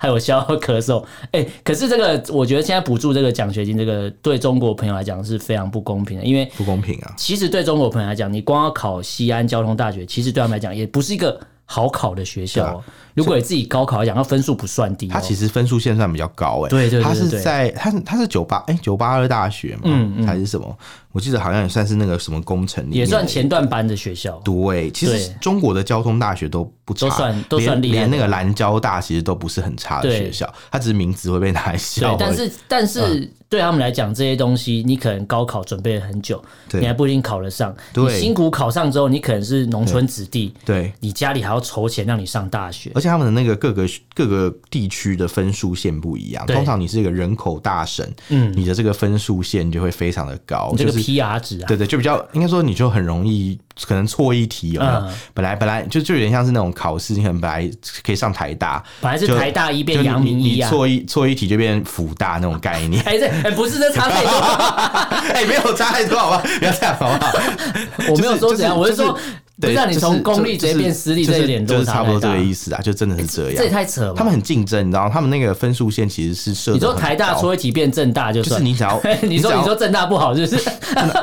[0.00, 7.12] 还有消咳嗽，哎、欸，可是这个我觉得现在补助这个奖学金，这个对中国朋友来讲是非常不公平的，因为不公平啊。
[7.18, 12.84] 其实对中国朋友来讲，你光要考西安交通大学，其实对他们来讲也不是一个好考的学校，喔。
[13.12, 20.78] 如果你自己高考来讲，他分数不算低，他其实分数线算比较高，哎，对对，他是在他他是九八哎九八二大学嘛，嗯嗯还是什么？
[21.12, 24.40] 我记得好像也算是那个什么工程，也算前段班的学校。
[24.44, 32.16] 对，其实中国的交通大学都不差，都算都算厉害，连那个兰交大其实都不是很差的学校，它只是名字会被拿来笑。
[32.16, 37.74] 但是但是对他们来讲，这些东西你可能高考准备了很久，你还不一定考得上。
[37.94, 46.46] 你辛苦考上之后，你可能是农村子弟，对，你家里还要筹钱让你上大学，而且他们的那个各个各个地区的分数线不一样。
[46.46, 50.99] 通常你是一个人口大省，嗯，你的这个分数线就会非常的高，就是。
[51.02, 54.92] PR 值啊，对对，就比较应该说你就很容易可能错一题有没有？
[54.92, 57.70] 嗯、本来本来就就有点像是那种考试，你可能本来
[58.02, 63.02] 可以上台大，本来是台大一变阳明一啊，错一错一题就变辅大那种概念。
[63.06, 64.30] 哎，这哎不是这差太多，
[65.34, 66.42] 哎没有差太多，好不好？
[66.58, 67.32] 不要这样好不好？
[68.10, 69.18] 我没有说怎样，我是说。
[69.60, 73.54] 对，让你从公立直接变私立，这一点就是差不多这个意思啊，就真的是这样。
[73.56, 74.14] 这也太扯了。
[74.14, 76.72] 他们很竞争，你知道，他们那个分数线其实是设。
[76.72, 80.58] 你说台大错一题变正大，就是你只 要你说你说正大不好，就 是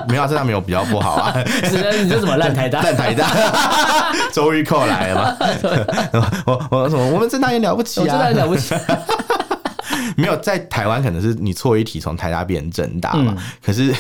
[0.08, 1.34] 没有正大没有比较不好啊。
[1.70, 2.82] 是，你说什么烂台大？
[2.82, 6.32] 烂台大，终于扣来了吗？
[6.46, 7.08] 我我什么？
[7.12, 8.76] 我们正大也了不起啊，正大也了不起。
[10.18, 13.36] 没有在台湾，可能是你错一题从台大变成政大嘛。
[13.38, 13.94] 嗯、可是，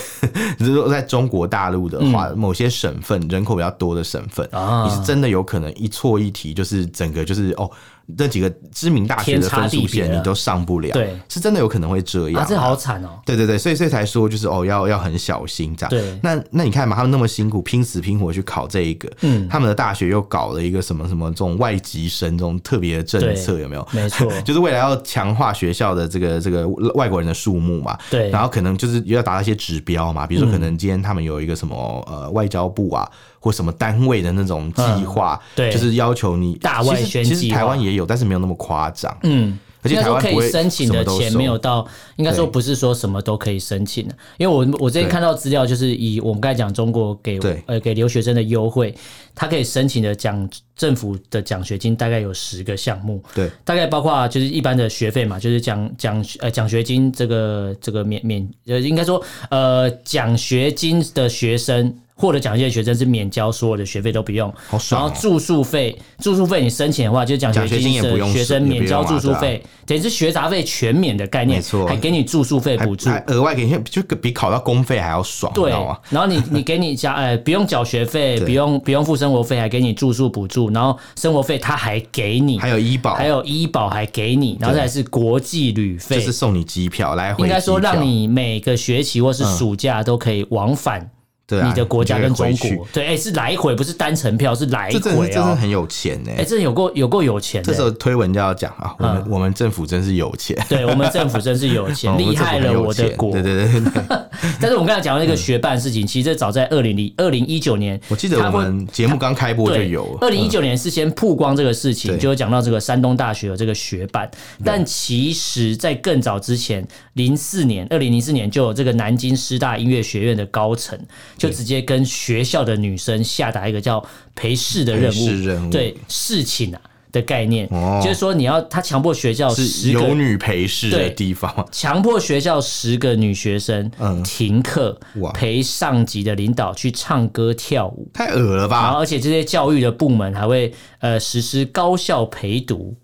[0.58, 7.70] 如果在中国大陆的话，嗯、某些省份人口比较多的省份，啊、你是真的有可能一错一题，就是整个就是哦。
[8.16, 13.20] 那几个知名大学的分数线你都上不了，对，是真的有可能会这样，这好惨哦。
[13.26, 15.90] 对对对，所以所以才说就是哦，要要很小心这样。
[15.90, 23.86] 对，那那你看嘛，他们那么辛苦，拼死拼活去考这一个，嗯，他们的大学又搞了一个什么什么这种外籍生这种特别的政策，有没有？
[23.92, 26.66] 没错， 就是为了要强化学校的这个这个
[26.96, 27.98] 外国人的数目嘛。
[28.10, 31.76] 对，然后可能就是要达到一些指标嘛，比如说可能今天他们有一个什么
[32.08, 33.10] 呃外交部啊。
[33.40, 37.24] 或什么单位的那种计划，嗯，对，就是要求你大外宣。
[37.24, 39.18] 其实台湾也有，但是没有那么夸张。
[39.24, 39.58] 嗯。
[39.84, 48.94] 应该说可以申请的钱没有到，应该说不是说什么都可以申请的，因为我我之前看到资料，就是以我们刚才讲中国给呃给留学生的优惠，
[49.34, 61.96] 他可以申请的奖政府的奖学金大概有十个项目，对，大概包括就是一般的学费嘛，就是奖奖呃奖学金这个这个免免呃应该说呃奖学金的学生。
[62.18, 75.72] 获得奖学金的学生是免交所有的学费都不用，好爽哦、然后住宿费，住宿费你申请的话，就是奖学金的学生免交住宿费，等于是学杂费全免的概念，没错，还给你住宿费补助，额外给你，就比考到公费还要爽，对，
[76.10, 91.08] 然后你你给你加，呃，不用缴学费， 不用不用付生活费，还给你住宿补助，然后生活费他还给你，还有医保，还有医保还给你，然后再是国际旅费，就是送你机票来回，应该说让你每个学期或是暑假都可以往返。
[91.48, 95.00] 对你的国家跟中国，对，哎，是来回，不是单程票，是来回啊！
[95.00, 97.64] 这真的很有钱呢，哎，这有够有够有钱。
[97.64, 103.32] 这时候推文就要讲啊，我们我们政府真是有钱，对我们政府真是有钱， 厉害了我的国。
[103.32, 103.82] 对对对。
[104.60, 110.18] 但是我们刚才讲的那个学办事情，其实这早在二零零二零一九年，我记得我们节目刚开播就有。
[110.20, 114.30] 二零一九年是先曝光这个事情，就有讲到这个山东大学的这个学办，
[114.66, 120.98] 但其实在更早之前，零四年二零零四年就有这个南京师大音乐学院的高层
[121.38, 122.04] 就直接跟。
[122.08, 133.92] 学校的女生下达一个叫陪侍的任务，对侍寝啊的概念，哦、就是说你要他强迫学校十个有女陪侍的地方， 强迫学校十个女学生
[134.24, 138.96] 停课，嗯、陪上级的领导去唱歌跳舞，太恶了吧！
[138.98, 142.96] 而且这些教育的部门还会呃实施高校陪读，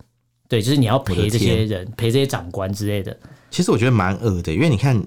[0.48, 3.16] 对，就是你要陪这些人，陪这些长官之类的。
[3.52, 5.04] 其实我觉得蛮恶的，因为你看。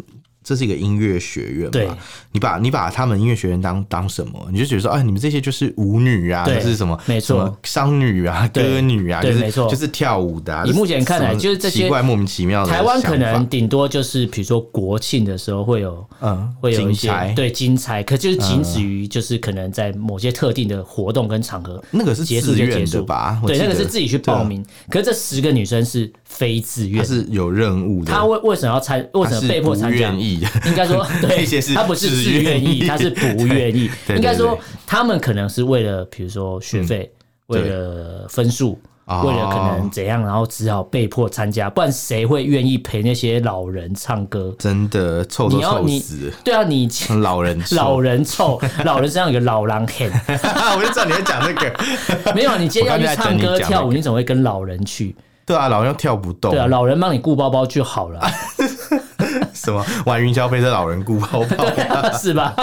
[0.47, 1.71] 这是一个音乐学院嘛？
[1.73, 1.91] 对，
[2.31, 4.49] 你把你把他们音乐学院当当什么？
[4.53, 6.97] 你就觉得说，哎，你们这些就是舞女啊，就是什么？
[7.05, 10.65] 没错，商女啊，歌女啊，就是没错，就是跳舞的。
[10.65, 12.71] 以目前看来，就是这些奇怪莫名其妙的。
[12.71, 23.43] 台湾可能顶多就是，比如说国庆的时候会有，嗯，会有一些对精彩，可就是仅止于就是可能在某些特定的活动跟场合，那个是结束就结束吧？
[23.45, 24.65] 对，那个是自己去报名。
[24.89, 28.12] 可是这十个女生是非自愿，是有任务的。
[28.12, 29.01] 他为为什么要参？
[29.15, 29.97] 为什么被迫参加？
[29.97, 30.45] 愿意？
[30.67, 31.07] 应该说。
[31.23, 33.91] 对，他不是自愿意，他是不愿意。
[34.11, 37.11] 应该说，他们可能是为了，比如说学费，
[37.47, 41.71] 为了分数，为了可能怎样，然后只好被迫参加。
[41.71, 44.55] 不然谁会愿意陪那些老人唱歌？
[44.59, 46.31] 真的臭都臭死！
[46.45, 46.89] 对啊，你
[47.21, 50.11] 老 人老人臭，老人身上有个老狼很。
[50.11, 52.35] 我就知道你在讲那个。
[52.35, 55.17] 没有，你今天要去唱歌跳舞，你怎么会跟老人去？
[55.47, 56.51] 对啊，老人跳不动。
[56.51, 58.21] 对啊，老人帮你顾包包就好了。
[59.55, 60.71] 什么玩云霄飞车？
[60.71, 62.55] 老人顾包包 是吧？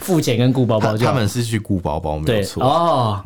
[0.00, 3.20] 付钱跟顾包包，他们是去顾包包，没有错哦。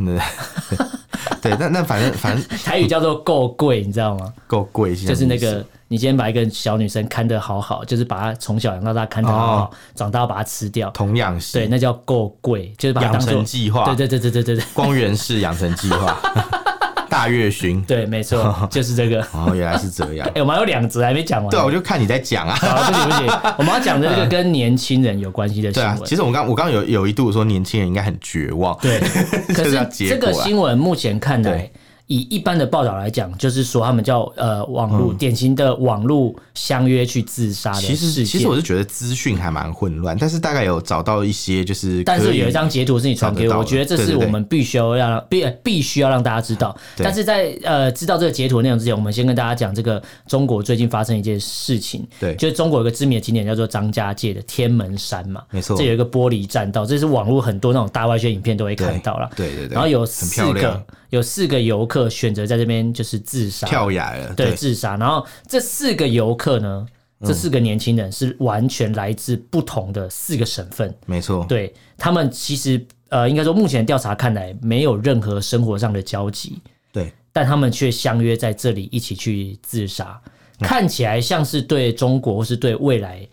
[1.42, 4.33] 对， 那那反正反正台语叫做够贵，你知道吗？
[4.46, 16.16] 够贵，就是那个你今天把一个小女生看得好好，就是把她从小养到大看得好好，长大把她吃掉，童养媳，对，那叫够贵，就是把养成计划，对对对对对对对，光源式养成计划。
[17.16, 19.22] 大月旬，对，没错， 就是这个。
[19.33, 20.29] 哦，原来是这样。
[20.37, 21.50] 哎，我们还有两则还没讲完。
[21.50, 22.55] 对啊，我就看你在讲啊。
[22.61, 23.26] 不行不行，
[23.57, 26.05] 我们要讲的这个跟年轻人有关系的新闻。
[26.05, 28.79] 其实我刚我刚刚有有一度说年轻人应该很绝望。
[28.83, 29.00] 对，
[29.55, 31.70] 可是这个新闻目前看来
[32.08, 38.24] 以一般的报道来讲，就是说他们叫呃网络、嗯、典型的网络相约去自杀的事件。
[38.24, 46.76] 其实我是觉得资讯还蛮混乱，但是大概有找到一些就是，但是有一张截图是你传给我，我觉得这是我们必须要让必必须要让大家知道。
[46.96, 52.06] 但是在呃知道这个截图内容之前，我们先跟大家讲这个中国最近发生一件事情。
[52.20, 59.28] 对，就是中国有个知名的景点叫做张家界的天门山嘛，没错，这有一个玻璃栈道，这是网络很多那种大外宣影片都会看到了。
[59.34, 60.80] 对对对，然后有四个。
[61.16, 64.96] 有四个游客选择在这边就是自杀跳崖了，对，自杀。
[64.96, 66.87] 然后这四个游客呢，
[67.24, 71.44] 这四个年轻人是完全来自不同的四个省份，没错。
[71.48, 76.61] 对，他们其实呃，应该说目前调查看来没有任何生活上的交集，
[76.92, 80.20] 对，但他们却相约在这里一起去自杀，
[80.61, 83.26] 看起来像是对中国或是对未来。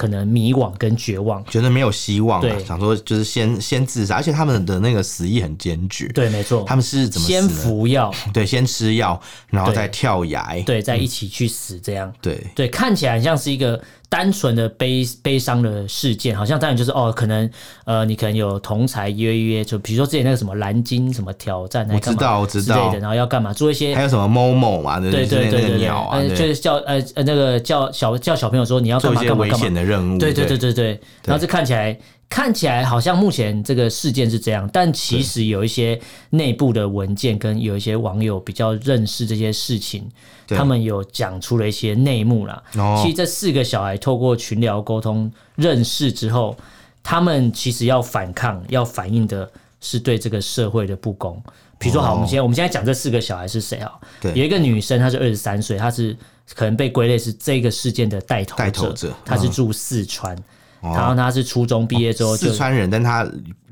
[0.00, 13.78] 可能迷惘跟绝望，觉得没有希望，了，想说就是先先自杀，而且他们的那个死意很坚决，对，没错，他们是怎么死先服药， 对，先吃药，然后再跳崖，对，再一起去死，这样，对，对，看起来像是一个。
[14.10, 17.48] 单纯的悲悲伤的事件，好像当然就是哦，可能
[17.84, 30.44] 呃，你可能有同才约约，就比如说之前那个什么蓝鲸什么挑战，我知道，我知道，然后要干嘛做一些，还有什么某某嘛，对对对对对，鸟啊，就是叫呃呃那个叫小叫小朋友说你要干嘛干嘛干嘛，危险的任务，对对。
[30.44, 31.96] 对对对，然后这看起来。
[32.28, 40.08] 看起来好像目前这个事件是这样，但其实有一些内部的文件跟有一些网友比较认识这些事情，
[40.50, 42.62] 他们有讲出了一些内幕啦。
[42.76, 46.56] 哦、其实这四个小孩透过群聊沟通认识之后，
[47.02, 51.42] 他们其实要反抗、要反映的是对这个社会的不公。
[51.78, 53.92] 比如说，好，我们现在我们现在讲这四个小孩是谁啊？
[54.20, 56.16] 对，有一个女生，她是二十三岁，她是
[56.54, 60.36] 可能被归类是这个事件的带头者，带头者，她是住四川。
[60.82, 63.30] 然后他是初中毕业之后四川人，但他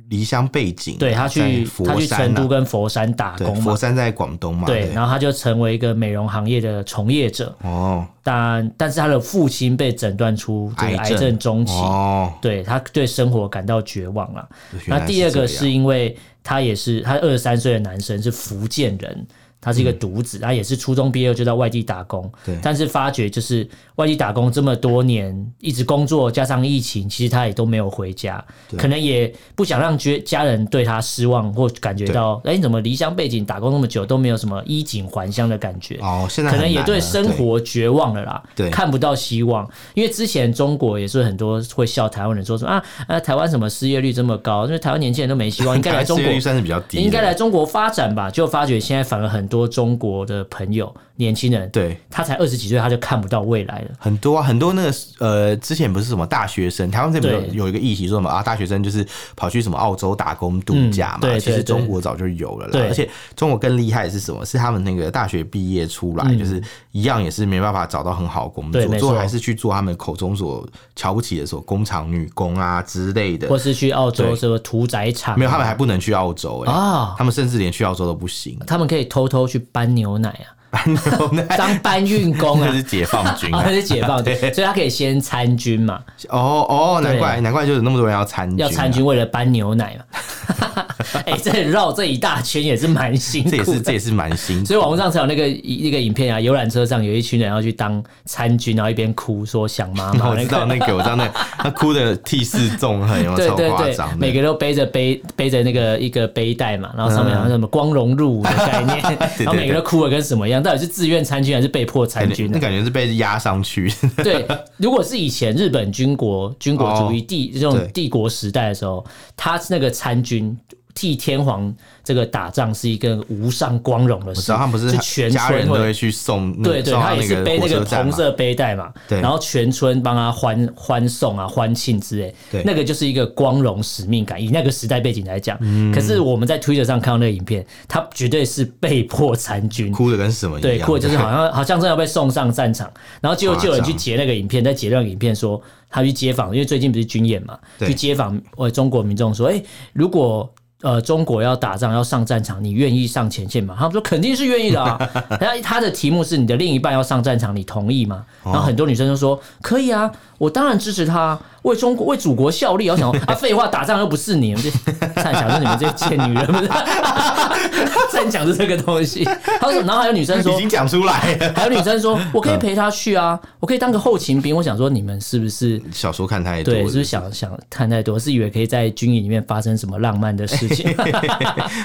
[0.09, 7.55] 离乡背景，对他去他去成都跟佛山打工嘛，佛山在广东嘛，对，对，然后他就成为一个美容行业的从业者。
[7.63, 11.39] 哦，但但是他的父亲被诊断出这个癌症。
[11.39, 11.73] 中期。
[11.73, 14.49] 哦，对他对生活感到绝望了。
[14.87, 19.27] 那第二个是因为他也是他二十三岁的男生是福建人。
[19.61, 22.31] 他是一个独子，他也是初中毕业就到外地打工。
[22.45, 28.43] 对，但是发觉就是外地打工这么多年，一直工作加上疫情，其实他也都没有回家，
[28.77, 35.97] 可能也不想让觉家人对他失望或感觉到，哎，你怎么离乡背景打工那么久都没有什么衣锦还乡的感觉？
[36.03, 39.69] 哦，现在可能也对生活绝望了啦，对，看不到希望。
[39.95, 44.67] 因为之前中国也是很多会笑台湾人说说啊，啊，台湾什么失业率这么高？
[44.67, 48.31] 因为台湾年轻人都没希望，应该来中国算是比较低，应该来中国发展吧？
[48.31, 49.48] 就发觉现在反而很。
[49.49, 53.91] 多中国的朋友，年轻人，对，他才二十几岁，他就看不到未来了。
[53.99, 61.29] 很多啊，很多那个呃，之前不是什么大学生，台湾这边有有一个议题说什么啊，大学生就是跑去什么澳洲打工度假嘛。
[61.39, 64.45] 其实中国早就有了而且中国更厉害的是什么？
[64.45, 75.39] 是他们那个大学毕业出来，嗯、就是一样也是没办法找到很好的工作，最后还是去做他们口中所瞧不起的所工厂女工啊之类的，或是去澳洲什么屠宰场。
[75.39, 78.59] 没有，他们还不能去澳洲哎、欸、啊，他们甚至连去澳洲都不行。
[78.67, 80.57] 他们可以偷偷去搬牛奶啊。
[80.71, 81.43] 搬牛奶？
[81.57, 85.99] 当搬运工啊， 那是解放军啊，那是解放军， 所以他可以先参军嘛。
[86.29, 90.18] 哦哦，难怪难怪就是那么多人要参军，要参军为了搬牛奶嘛。
[91.25, 94.65] 哎，这绕这一大圈也是蛮辛苦，这也是这也是蛮辛苦。
[94.67, 100.29] 所以网络上才有那个一个影片啊，游览车上有一群人要去当参军，然后一边哭说想妈妈。
[100.31, 104.19] 我知道那个，我知道那 他哭的涕泗纵横，有没有超夸张？
[104.19, 110.63] 每个都背着背背着那个一个背带嘛，然后上面好像什么光荣入伍的概念，然后每个都哭的跟什么一样。
[110.63, 112.51] 到底是自愿参军还是被迫参军？
[112.51, 113.93] 那感觉是被压上去。
[114.17, 119.05] 对，如果是以前日本军国军国主义帝这种帝国时代的时候，
[119.37, 120.38] 他是那个参军。
[120.39, 120.57] 经
[120.99, 121.71] 替天皇
[122.03, 124.41] 这个打仗是一个无上光荣的事。
[124.41, 125.99] 我知道他们不是全村都会。
[125.99, 134.41] 去送，对对，他也是背那个红色背带嘛，对，然后全村帮他欢欢送啊、欢庆之类，对，那个就是一个光荣使命感。
[134.41, 135.59] 以那个时代背景来讲，
[135.93, 140.71] 可是我们在推特上看到那个影片，他绝对是被迫参军，哭的跟什么一样？
[140.71, 142.89] 对，哭的就是好像 好像真的要被送上战场，
[143.21, 149.61] 然后结果就有人去截那个影片，在截那个影片说他去街访，因为最近不是军演嘛，去街访我中国民众说，哎，
[149.93, 150.49] 如果
[150.83, 153.75] 呃，中国要打仗要上战场，你愿意上前线吗？
[153.77, 154.97] 他们说肯定是愿意的啊。
[155.41, 158.25] 然后他的题目是你的另一半要上战场，你同意吗？
[158.45, 161.39] 然后很多女生就说可以啊，我当然支持他。
[161.69, 164.71] 为中国为祖国效力，我想说 啊，废话，打仗又不是你，我 就
[165.15, 166.69] 在想说你们这些贱女人，不是
[168.13, 169.25] 在讲的这个东西。
[169.61, 174.55] 他说，然后还有女生说，已经讲出来了，还有女生说，我可以陪他去啊，我可以当个后勤兵。
[174.57, 176.75] 我想说，你们是不是小说看太多？
[176.75, 178.19] 对，是不是想想看太多？
[178.19, 180.95] 是以为可以在军营里面发生什么浪漫的事事情，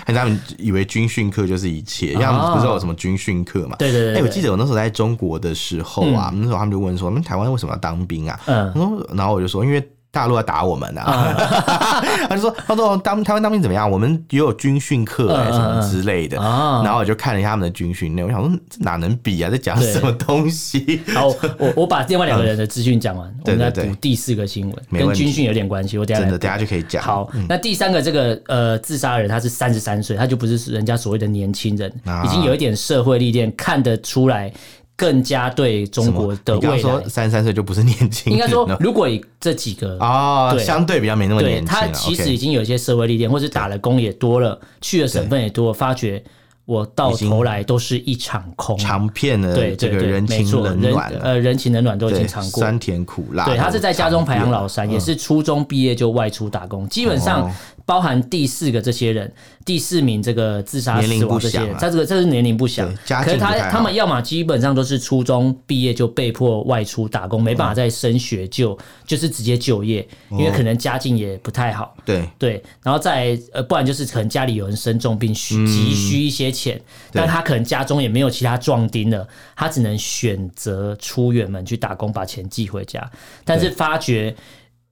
[0.07, 3.75] 让他们以为军训课就是一切，因为他们不知道有什么军训课嘛？
[3.77, 4.15] 对对对。
[4.15, 9.72] 哎，我记得我那时候在中国的时候啊，那时候他们就问说：“我们台湾为什么要当兵啊？”嗯，然后我就说：“因为。”
[10.11, 11.33] 大陆要打我们啊！
[12.29, 13.89] 他就说：“他说当台湾当兵怎么样？
[13.89, 16.37] 我们也有军训课哎，什么之类的。”
[16.85, 19.49] 然后我就看了一下他们的军训内容，我想说这哪能比啊？
[19.49, 21.01] 在讲什么东西？
[21.15, 25.97] 好，我我把另外两个人的资讯讲完，我们再补第四个新闻，跟军训有点关系。
[25.97, 27.01] 我等下等下就可以讲。
[27.01, 31.91] 好，那第三个这个呃自杀人，他是三十三岁，他就不是人家所谓的年轻人，
[32.23, 34.53] 已经有一点社会历练，看得出来。
[34.95, 38.33] 更加对中国的未来，说三十三岁就不是年轻人。
[38.33, 46.23] 应该说，如果以这几个啊，相对比较没那么年轻，他其实已经有一些社会历练，或者打了工也多了，去的省份也多了，发觉
[46.65, 53.45] 我到头来都是一场空，尝遍了对这个人情冷暖，呃，人情冷暖都已经尝过，酸甜苦辣。
[53.45, 57.51] 对，他是在家中排行老三，也是初中毕业就外出打工，基本上。
[57.85, 59.31] 包含第四个这些人，
[59.65, 71.95] 第四名这个自杀死亡这些人，他这个这是年龄不详，可是他他们要么基本上都是初中毕业就被迫外出打工，没办法再升学就就是直接就业，因为可能家境也不太好。
[72.05, 72.27] 对。
[72.39, 76.79] 对，然后再呃，不然就是可能家里有人生重病需急需一些钱，
[77.11, 83.11] 但他可能家中也没有其他壮丁了，他只能选择出远门去打工，把钱寄回家，
[83.43, 84.33] 但是发觉。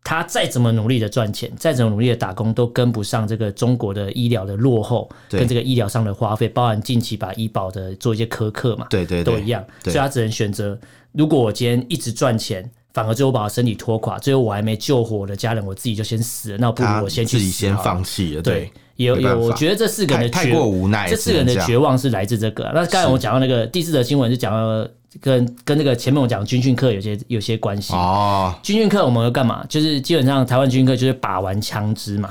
[0.03, 10.77] 他再怎么努力的赚钱，再怎么努力的打工，都跟不上这个中国的医疗的落后，跟这个医疗上的花费，包含近期把医保的做一些苛刻嘛，对对，都一样，所以他只能选择，
[11.11, 22.63] 如果我今天一直赚钱，反而最后把我身体拖垮，最后我还没救活我的家人，我自己就先死了，那不如我先去自己先放弃了，对，有有，我觉得这四个人的太过无奈，这四个人的绝望是来自这个。
[22.73, 24.89] 那刚才我讲到那个第四则新闻是讲到。
[25.19, 28.55] 跟跟那个前面我讲军训课有些有些关系哦。
[28.63, 29.65] 军训课我们要干嘛？
[29.67, 32.29] 就是基本上台湾军训课就是把玩枪支嘛，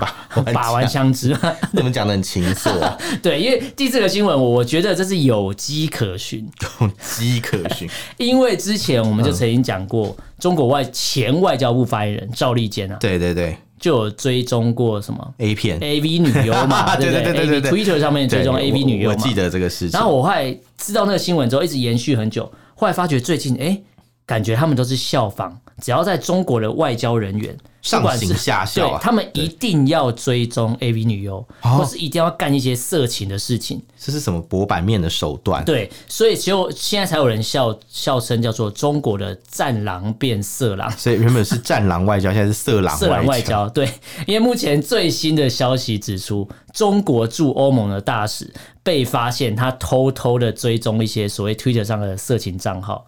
[0.54, 1.36] 把玩枪支。
[1.72, 2.70] 你们讲的很情色。
[3.22, 6.48] 对，因为第四个新闻，我我觉得这是有机可循，
[6.80, 7.86] 有机可循。
[8.16, 19.98] 因为之前我们就曾经讲过，中国外前外交部发言人赵立坚啊，对对对，就有追踪过什么 A 片 AV 女优嘛， 对对对对对，Twitter 上面追踪 AV 女优嘛，我记得这个事情。
[19.98, 22.50] 然后我后来知道那个新闻之后，一直延续很久。
[22.80, 23.78] 后来发觉最近，哎，
[24.24, 25.52] 感觉他们都是效仿，
[25.82, 27.54] 只要在中国的外交人员。
[27.82, 33.80] 上行下效，他们一定要追踪 AV 女优，或是一定要干一些色情的事情。
[33.98, 35.64] 这是什么博版面的手段？
[35.64, 40.90] 对，所以只有现在才有人笑笑称叫做中国的战狼变色狼。
[40.92, 43.68] 所以原本是战狼外交，现在是色狼色狼外交。
[43.68, 43.86] 对，
[44.26, 48.50] 因为目前最新的消息指出，中国驻欧盟的大使
[48.82, 53.04] 被发现他偷偷的追踪一些所谓 Twitter 上的色情账号。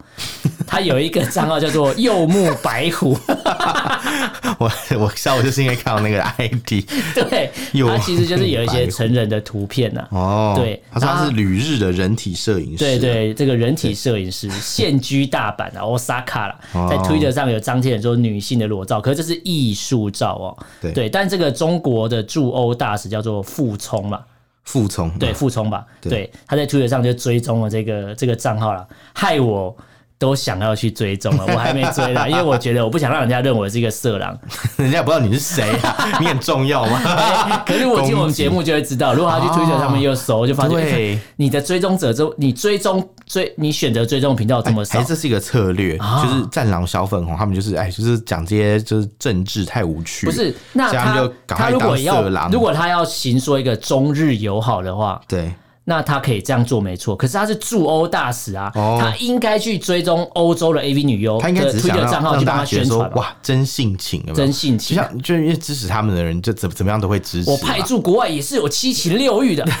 [0.67, 3.17] 他有一个账号叫做 柚木白虎。
[4.63, 7.51] 我 我下午就是因为看到那个 ID， 对，
[7.85, 10.07] 他其实就是有一些成人的图片呐。
[10.11, 12.77] 哦，对，他说他是旅日的人体摄影师。
[12.77, 16.59] 对对，这个人体摄影师 现居大阪啊，Osaka 啦，
[16.89, 20.91] 在 Twitter 上有张贴很多女性的裸照，可是这是艺术照哦。
[20.93, 24.21] 对，但这个中国的驻欧大使叫做傅聪嘛，
[24.63, 29.75] 傅聪，对，傅聪吧，对，他在 Twitter 上就追踪了这个这个账号了，害我。
[30.23, 34.37] 都想要去追踪了，我还没追啦， 因为我觉得我不想让人家认为我是一个色狼，
[34.77, 36.97] 人家也不知道你是谁啊， 你很重要吗？
[37.03, 50.55] 欸、可是我听我们节目就会知道，如果他去推特上面又搜，就发现对你的追踪者就你追踪追你选择追踪频道这么少，哎，这是一个策略，啊、就是战狼小粉红他们就是哎，就是讲这些就是政治太无趣，不是？
[50.71, 55.53] 那他他如果要如果他要行说一个中日友好的话，对。
[55.85, 67.49] 那他可以这样做没错，可是他是驻欧大使啊，哦、他应该去追踪欧洲的 AV 女优，他应该只是想让让大家宣传哇，真性情有有，真性情，就像就因为支持他们的人，就怎怎么样都会支持。
[67.49, 69.63] 我派驻国外也是有七情六欲的。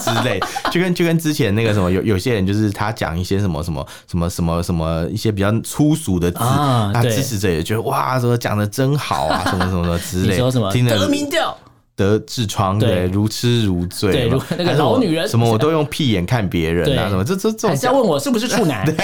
[0.00, 0.40] 之类，
[0.72, 10.72] 就跟就跟之前那个什么有有些人就是他讲一些什么什么什么什么什么一些比较粗俗的字，啊、他支持者也觉得哇，什么讲的真好啊，什么什么的之类， 你说什么？
[10.72, 11.56] 听得民调。
[11.96, 18.84] 得痔疮，对，如痴如醉，对，如那个老女人，什么我都用屁眼看别人啊，什么这这这，还是要问我是不是处男？
[18.90, 18.94] 对，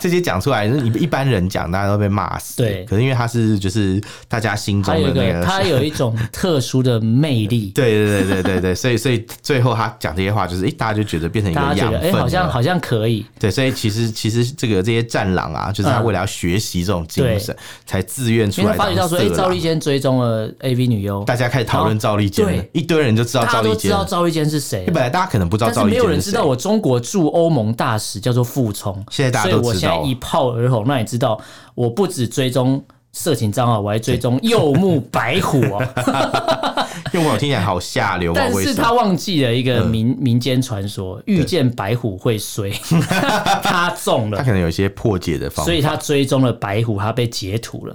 [0.00, 2.56] 这些讲出来，你一般人讲，大家都被骂死。
[2.56, 7.70] 对，可是因为他是就是大家心中的那个， 他有一种特殊的魅力。
[7.76, 13.24] 对对对对对对，所以所以最后他讲这些话，就是哎，大家就觉得变成一个样分，哎，好像好像可以。
[13.38, 18.72] 对，所以其实其实这个这些战狼啊，就是他为了要学习这种精神，才自愿出来。
[18.72, 23.14] 发觉到说，哎，赵立坚追踪了 AV 女优，大家开始讨论赵立坚，一堆人。
[23.14, 24.86] 就知道赵立坚，知道赵立坚是谁？
[24.86, 29.04] 本来大家可能不知道赵立坚，没有人知道我中国驻欧盟大使叫做傅聪。
[29.10, 31.38] 现在大家都知道，所以我现在一炮而红，那你知道，
[31.74, 35.86] 我不止追踪色情账号，我还追踪柚木白虎哦。
[37.12, 42.70] 柚木听起来好下流，但是他忘记了一个民民间传说，遇见白虎会衰，
[43.62, 47.94] 他中了，他可能有一些破解的方法，所以他追踪了白虎，他被截图了，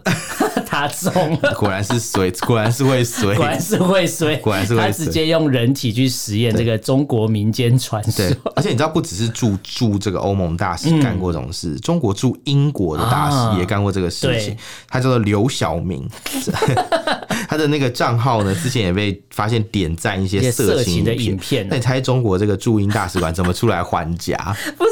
[0.78, 8.26] 他中了， 果然是水，果然是会水，果然是会水，果然是会水，他直接用人体去实验这个中国民间传说，
[8.56, 14.56] 而且你知道，不只是驻驻这个欧盟大使干过这种事，中国驻英国的大使也干过这个事情，
[14.88, 16.08] 他叫做刘晓明，
[17.50, 19.22] 他的那个账号呢，之前也被。
[19.38, 24.36] 发现点赞一些色情的影片，那你猜中国这个驻英大使馆怎么出来还价？
[24.76, 24.92] 不是，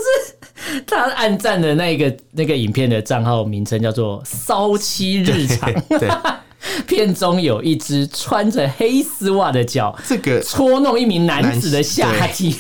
[0.88, 6.10] 他暗赞的那个那个影片的账号名称叫做“骚妻日常”，对，
[6.88, 12.56] 片中有一只穿着黑丝袜的脚，这个戳弄一名男子的下体。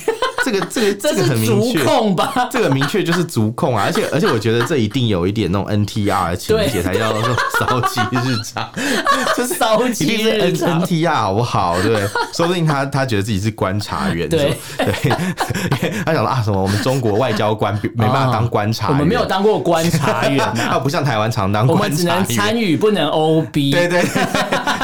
[0.46, 2.48] 这个这个 这个很明确，足控吧？
[2.54, 3.84] 这个明确就是足控啊！
[3.88, 8.70] 而且而且，我觉得这一定有一点那种 NTR 的情节才叫做骚气日常，
[9.36, 11.82] 就是骚妻一定是 NTR 好不好？
[11.82, 16.62] 对，说不定他他觉得自己是观察员，对对，他想说啊什么？
[16.62, 23.72] 我们中国外交官没办法当观察员，我们没有当过观察员，他不像台湾常当，我们只能参与，不能 OB。
[23.72, 24.04] 对对，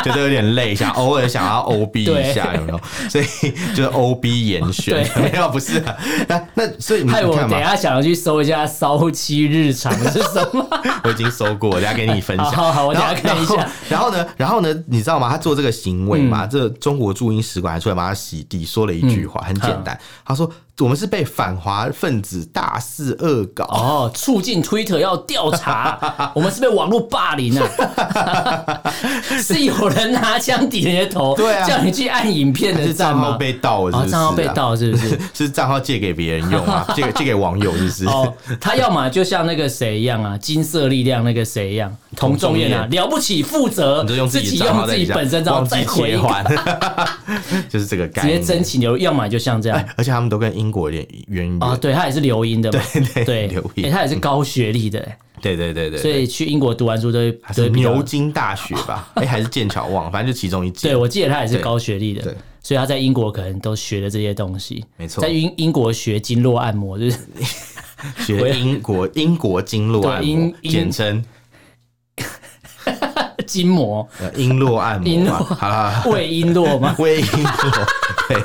[0.04, 2.80] 觉得有点累，想偶尔想要 OB 一下，有没有？
[3.10, 3.26] 所以
[3.76, 5.51] 就是 OB 严选，没有。
[5.52, 5.96] 不是啊，
[6.28, 10.66] 那那所以你看，我等下想要去搜一下“骚妻日常”是什么？
[11.04, 12.52] 我已经搜过，等下给你分享。
[12.52, 13.68] 好好，我等下看一下。
[13.90, 15.30] 然后呢，然后呢，你知道吗？
[15.30, 16.48] 他做这个行为嘛？
[16.48, 20.50] 这中国驻英使馆还出来帮他洗地，说了一句话，很简单，他说。
[20.80, 23.66] 我们是被反华分子大肆恶搞。
[23.66, 28.82] 哦，促进 Twitter 要调查， 我们是被网络霸凌啊，
[29.44, 35.20] 是有人拿枪抵你的头，对啊，叫你去按影片的账号被盗，是账号被盗是不是？
[35.36, 38.06] 是账号借给别人用啊，借给借给网友是不是？
[38.08, 46.44] 哦，他要么就像那个谁一样啊，金色力量那个谁一样，童仲彦啊，了不起负责，自己用自己本身账号再回还，
[47.70, 50.72] 就是这个概念，直接真情流，要么就像这样，而且他们都跟英。
[50.72, 55.00] 国点原因啊，对他也是留英的嘛，对对对，留英，他也是高学历的，
[55.42, 59.12] 对对对对，所以去英国读完书都还是牛津大学吧？
[59.16, 60.88] 哎，还是剑桥忘了，反正就其中一届。
[60.88, 62.24] 对，我记得他也是高学历的，
[62.62, 64.86] 所以他在英国可能都学了这些东西。
[64.96, 67.18] 没错，在英英国学经络按摩，就是
[68.26, 71.22] 学英国英国经络按摩，简称
[73.46, 76.96] 筋膜， 经络按摩，好了，魏瓔珞吗？
[76.98, 77.86] 魏瓔珞，
[78.30, 78.42] 对。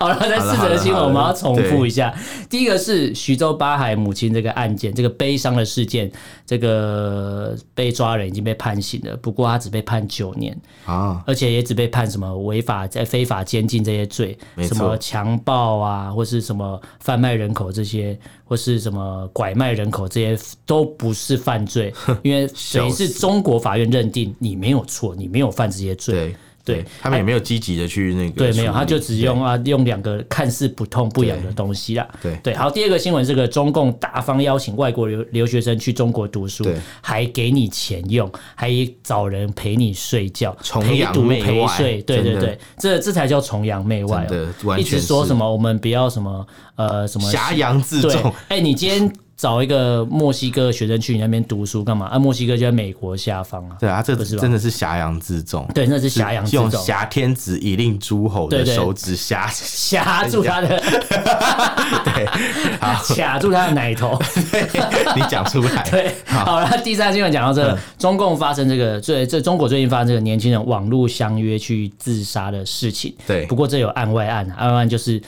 [0.00, 2.14] 好了，再四则新闻，我们要重复一下。
[2.48, 6.10] 第一个是徐州八海母亲这个案件，这个悲伤的事件，
[6.46, 21.92] 这个被抓人已经被判刑了，不过他只被判九年啊，而且也只被判什么违法在非法监禁这些罪，什么强暴啊，或是什么贩卖人口这些，或是什么拐卖人口这些，都不是犯罪，
[22.24, 26.34] 因为等于是中国法院认定你没有错，你没有犯这些罪。
[26.74, 32.08] 对他们也没有积极的去那个，对，没有，他就只用啊用两个看似不痛不痒的东西啦。
[32.22, 32.36] 对。
[32.42, 36.64] 对，好，第二个新闻，这个中共大方邀请外国留留学生去中国读书，
[37.00, 38.70] 还给你钱用，还
[39.02, 44.78] 找人陪你睡觉，陪读陪睡，对对对，这这才叫崇洋媚外哦。
[44.78, 46.46] 一直说什么我们不要什么
[46.76, 49.12] 呃什么挟洋自重，哎，你今天。
[49.40, 52.04] 找一个墨西哥学生去你那边读书干嘛？
[52.08, 53.76] 啊，墨西哥就在美国下方啊。
[53.80, 55.66] 对啊，这不是真的是挟洋自重。
[55.74, 56.70] 对，那是挟洋自重。
[56.70, 60.68] 用挟天子以令诸侯的手指挟挟住他的，
[62.04, 62.26] 对，
[63.16, 64.18] 卡住他的奶头。
[65.16, 65.88] 你讲出来。
[65.90, 73.14] 对，好了，第三新闻讲到这个，中共发生这个最这中国最近发生这个年轻人网络相约去自杀的事情。
[73.26, 75.18] 对，不过这有案外案，案外案就是。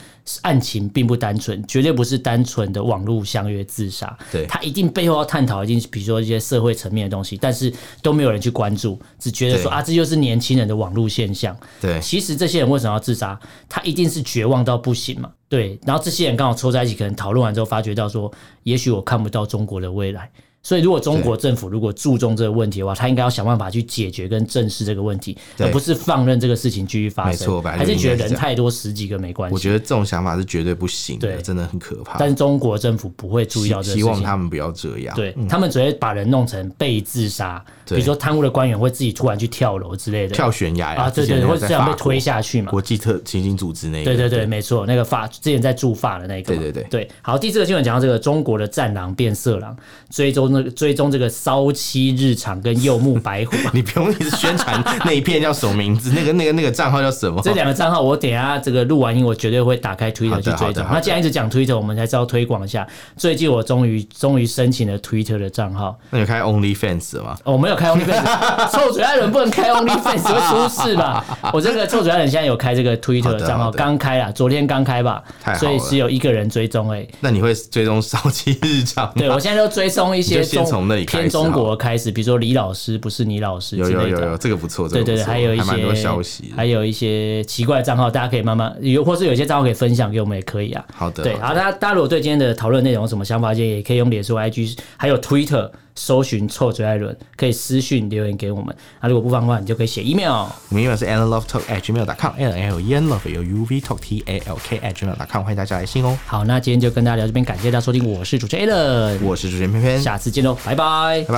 [0.41, 4.17] 案情并不单纯，绝对不是单纯的网络相约自杀。
[4.31, 7.71] 对，他一定背后要探讨一定，比如说一些社会层面的东西，但是
[8.01, 11.55] 都没有人去关注，只觉得说啊，这就是年轻人的网络现象。
[11.81, 13.39] 对，其实这些人为什么要自杀？
[13.67, 15.31] 他一定是绝望到不行嘛。
[15.49, 18.31] 对，然后这些人刚好凑在一起，可能讨论完之后，发觉到说，
[18.63, 20.31] 也许我看不到中国的未来。
[20.63, 27.31] 所以，如果中国政府如果注重这个问题的话，他应该要想办法去解决跟正视这个问题，而不是放任这个事情继续发生。
[27.31, 29.53] 没错，还是觉得人太多十几个没关系。
[29.53, 32.17] 我觉得这种想法是绝对不行的，真的很可怕。
[32.17, 35.13] 但是中国政府不会注意到这个，希望他们不要这样。
[35.17, 42.71] 对，他们只会把人弄成被自杀，比如说贪污的官员会自己突然去跳楼之类的，跳悬崖啊，对对，会这样被推下去嘛。
[42.71, 47.09] 国际特刑警组织那个，对对对，没错，那个法之前在驻法的那个，对对对对。
[47.21, 49.75] 好，第四个新闻讲到这个中国的战狼变色狼，
[50.09, 53.55] 追踪那个追踪这个骚妻日常跟柚木白虎。
[53.73, 57.41] 你不用一直宣传那一片叫什么名字，那个那个那个账号叫什么？
[57.43, 60.85] 这两个账号我等下这个录完音，我绝对会打开 Twitter 去追踪。
[60.91, 62.87] 那既然一直讲 Twitter，我们才知道推广一下。
[63.17, 65.97] 最近我终于终于申请了 Twitter 的账号。
[66.11, 67.37] 那你开 OnlyFans 了吗？
[67.43, 71.25] 哦，我没有开 OnlyFans， 臭嘴爱人不能开 OnlyFans 会出事吧？
[71.53, 75.23] 我这个臭嘴爱人现在有开这个 Twitter 的账号，刚开啊，昨天刚开吧，
[75.57, 77.07] 所以只有一个人追踪哎。
[77.21, 79.11] 那你会追踪骚妻日常？
[79.15, 90.85] 对，我现在都追踪一些中偏中国开始，比如说李老师不是你老师之类的，有有有有，这个不错，对对对，还有一些消息，还有一些奇怪的账号，大家可以慢慢有，或是有些账号可以分享给我们也可以啊。
[90.93, 95.69] 好的，对，好，大家大家如果对今天的讨论内容有什么想法，也可以用脸书、IG，还有 Twitter。
[95.95, 98.75] 搜寻臭嘴艾伦，可以私讯留言给我们。
[99.01, 100.47] 那如果不方便，你就可以写 email。
[100.69, 104.39] 我们 email 是 alanlovetalk@gmail.com，a l n l e n love 有 u v talk t a
[104.39, 106.17] l k at gmail.com，欢迎大家来信哦。
[106.25, 111.33] 好，那今天就跟大家聊这边，感谢大家收听，我是主持人艾伦，我是主持人偏偏，下次见喽，拜拜，拜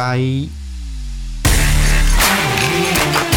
[3.30, 3.35] 拜。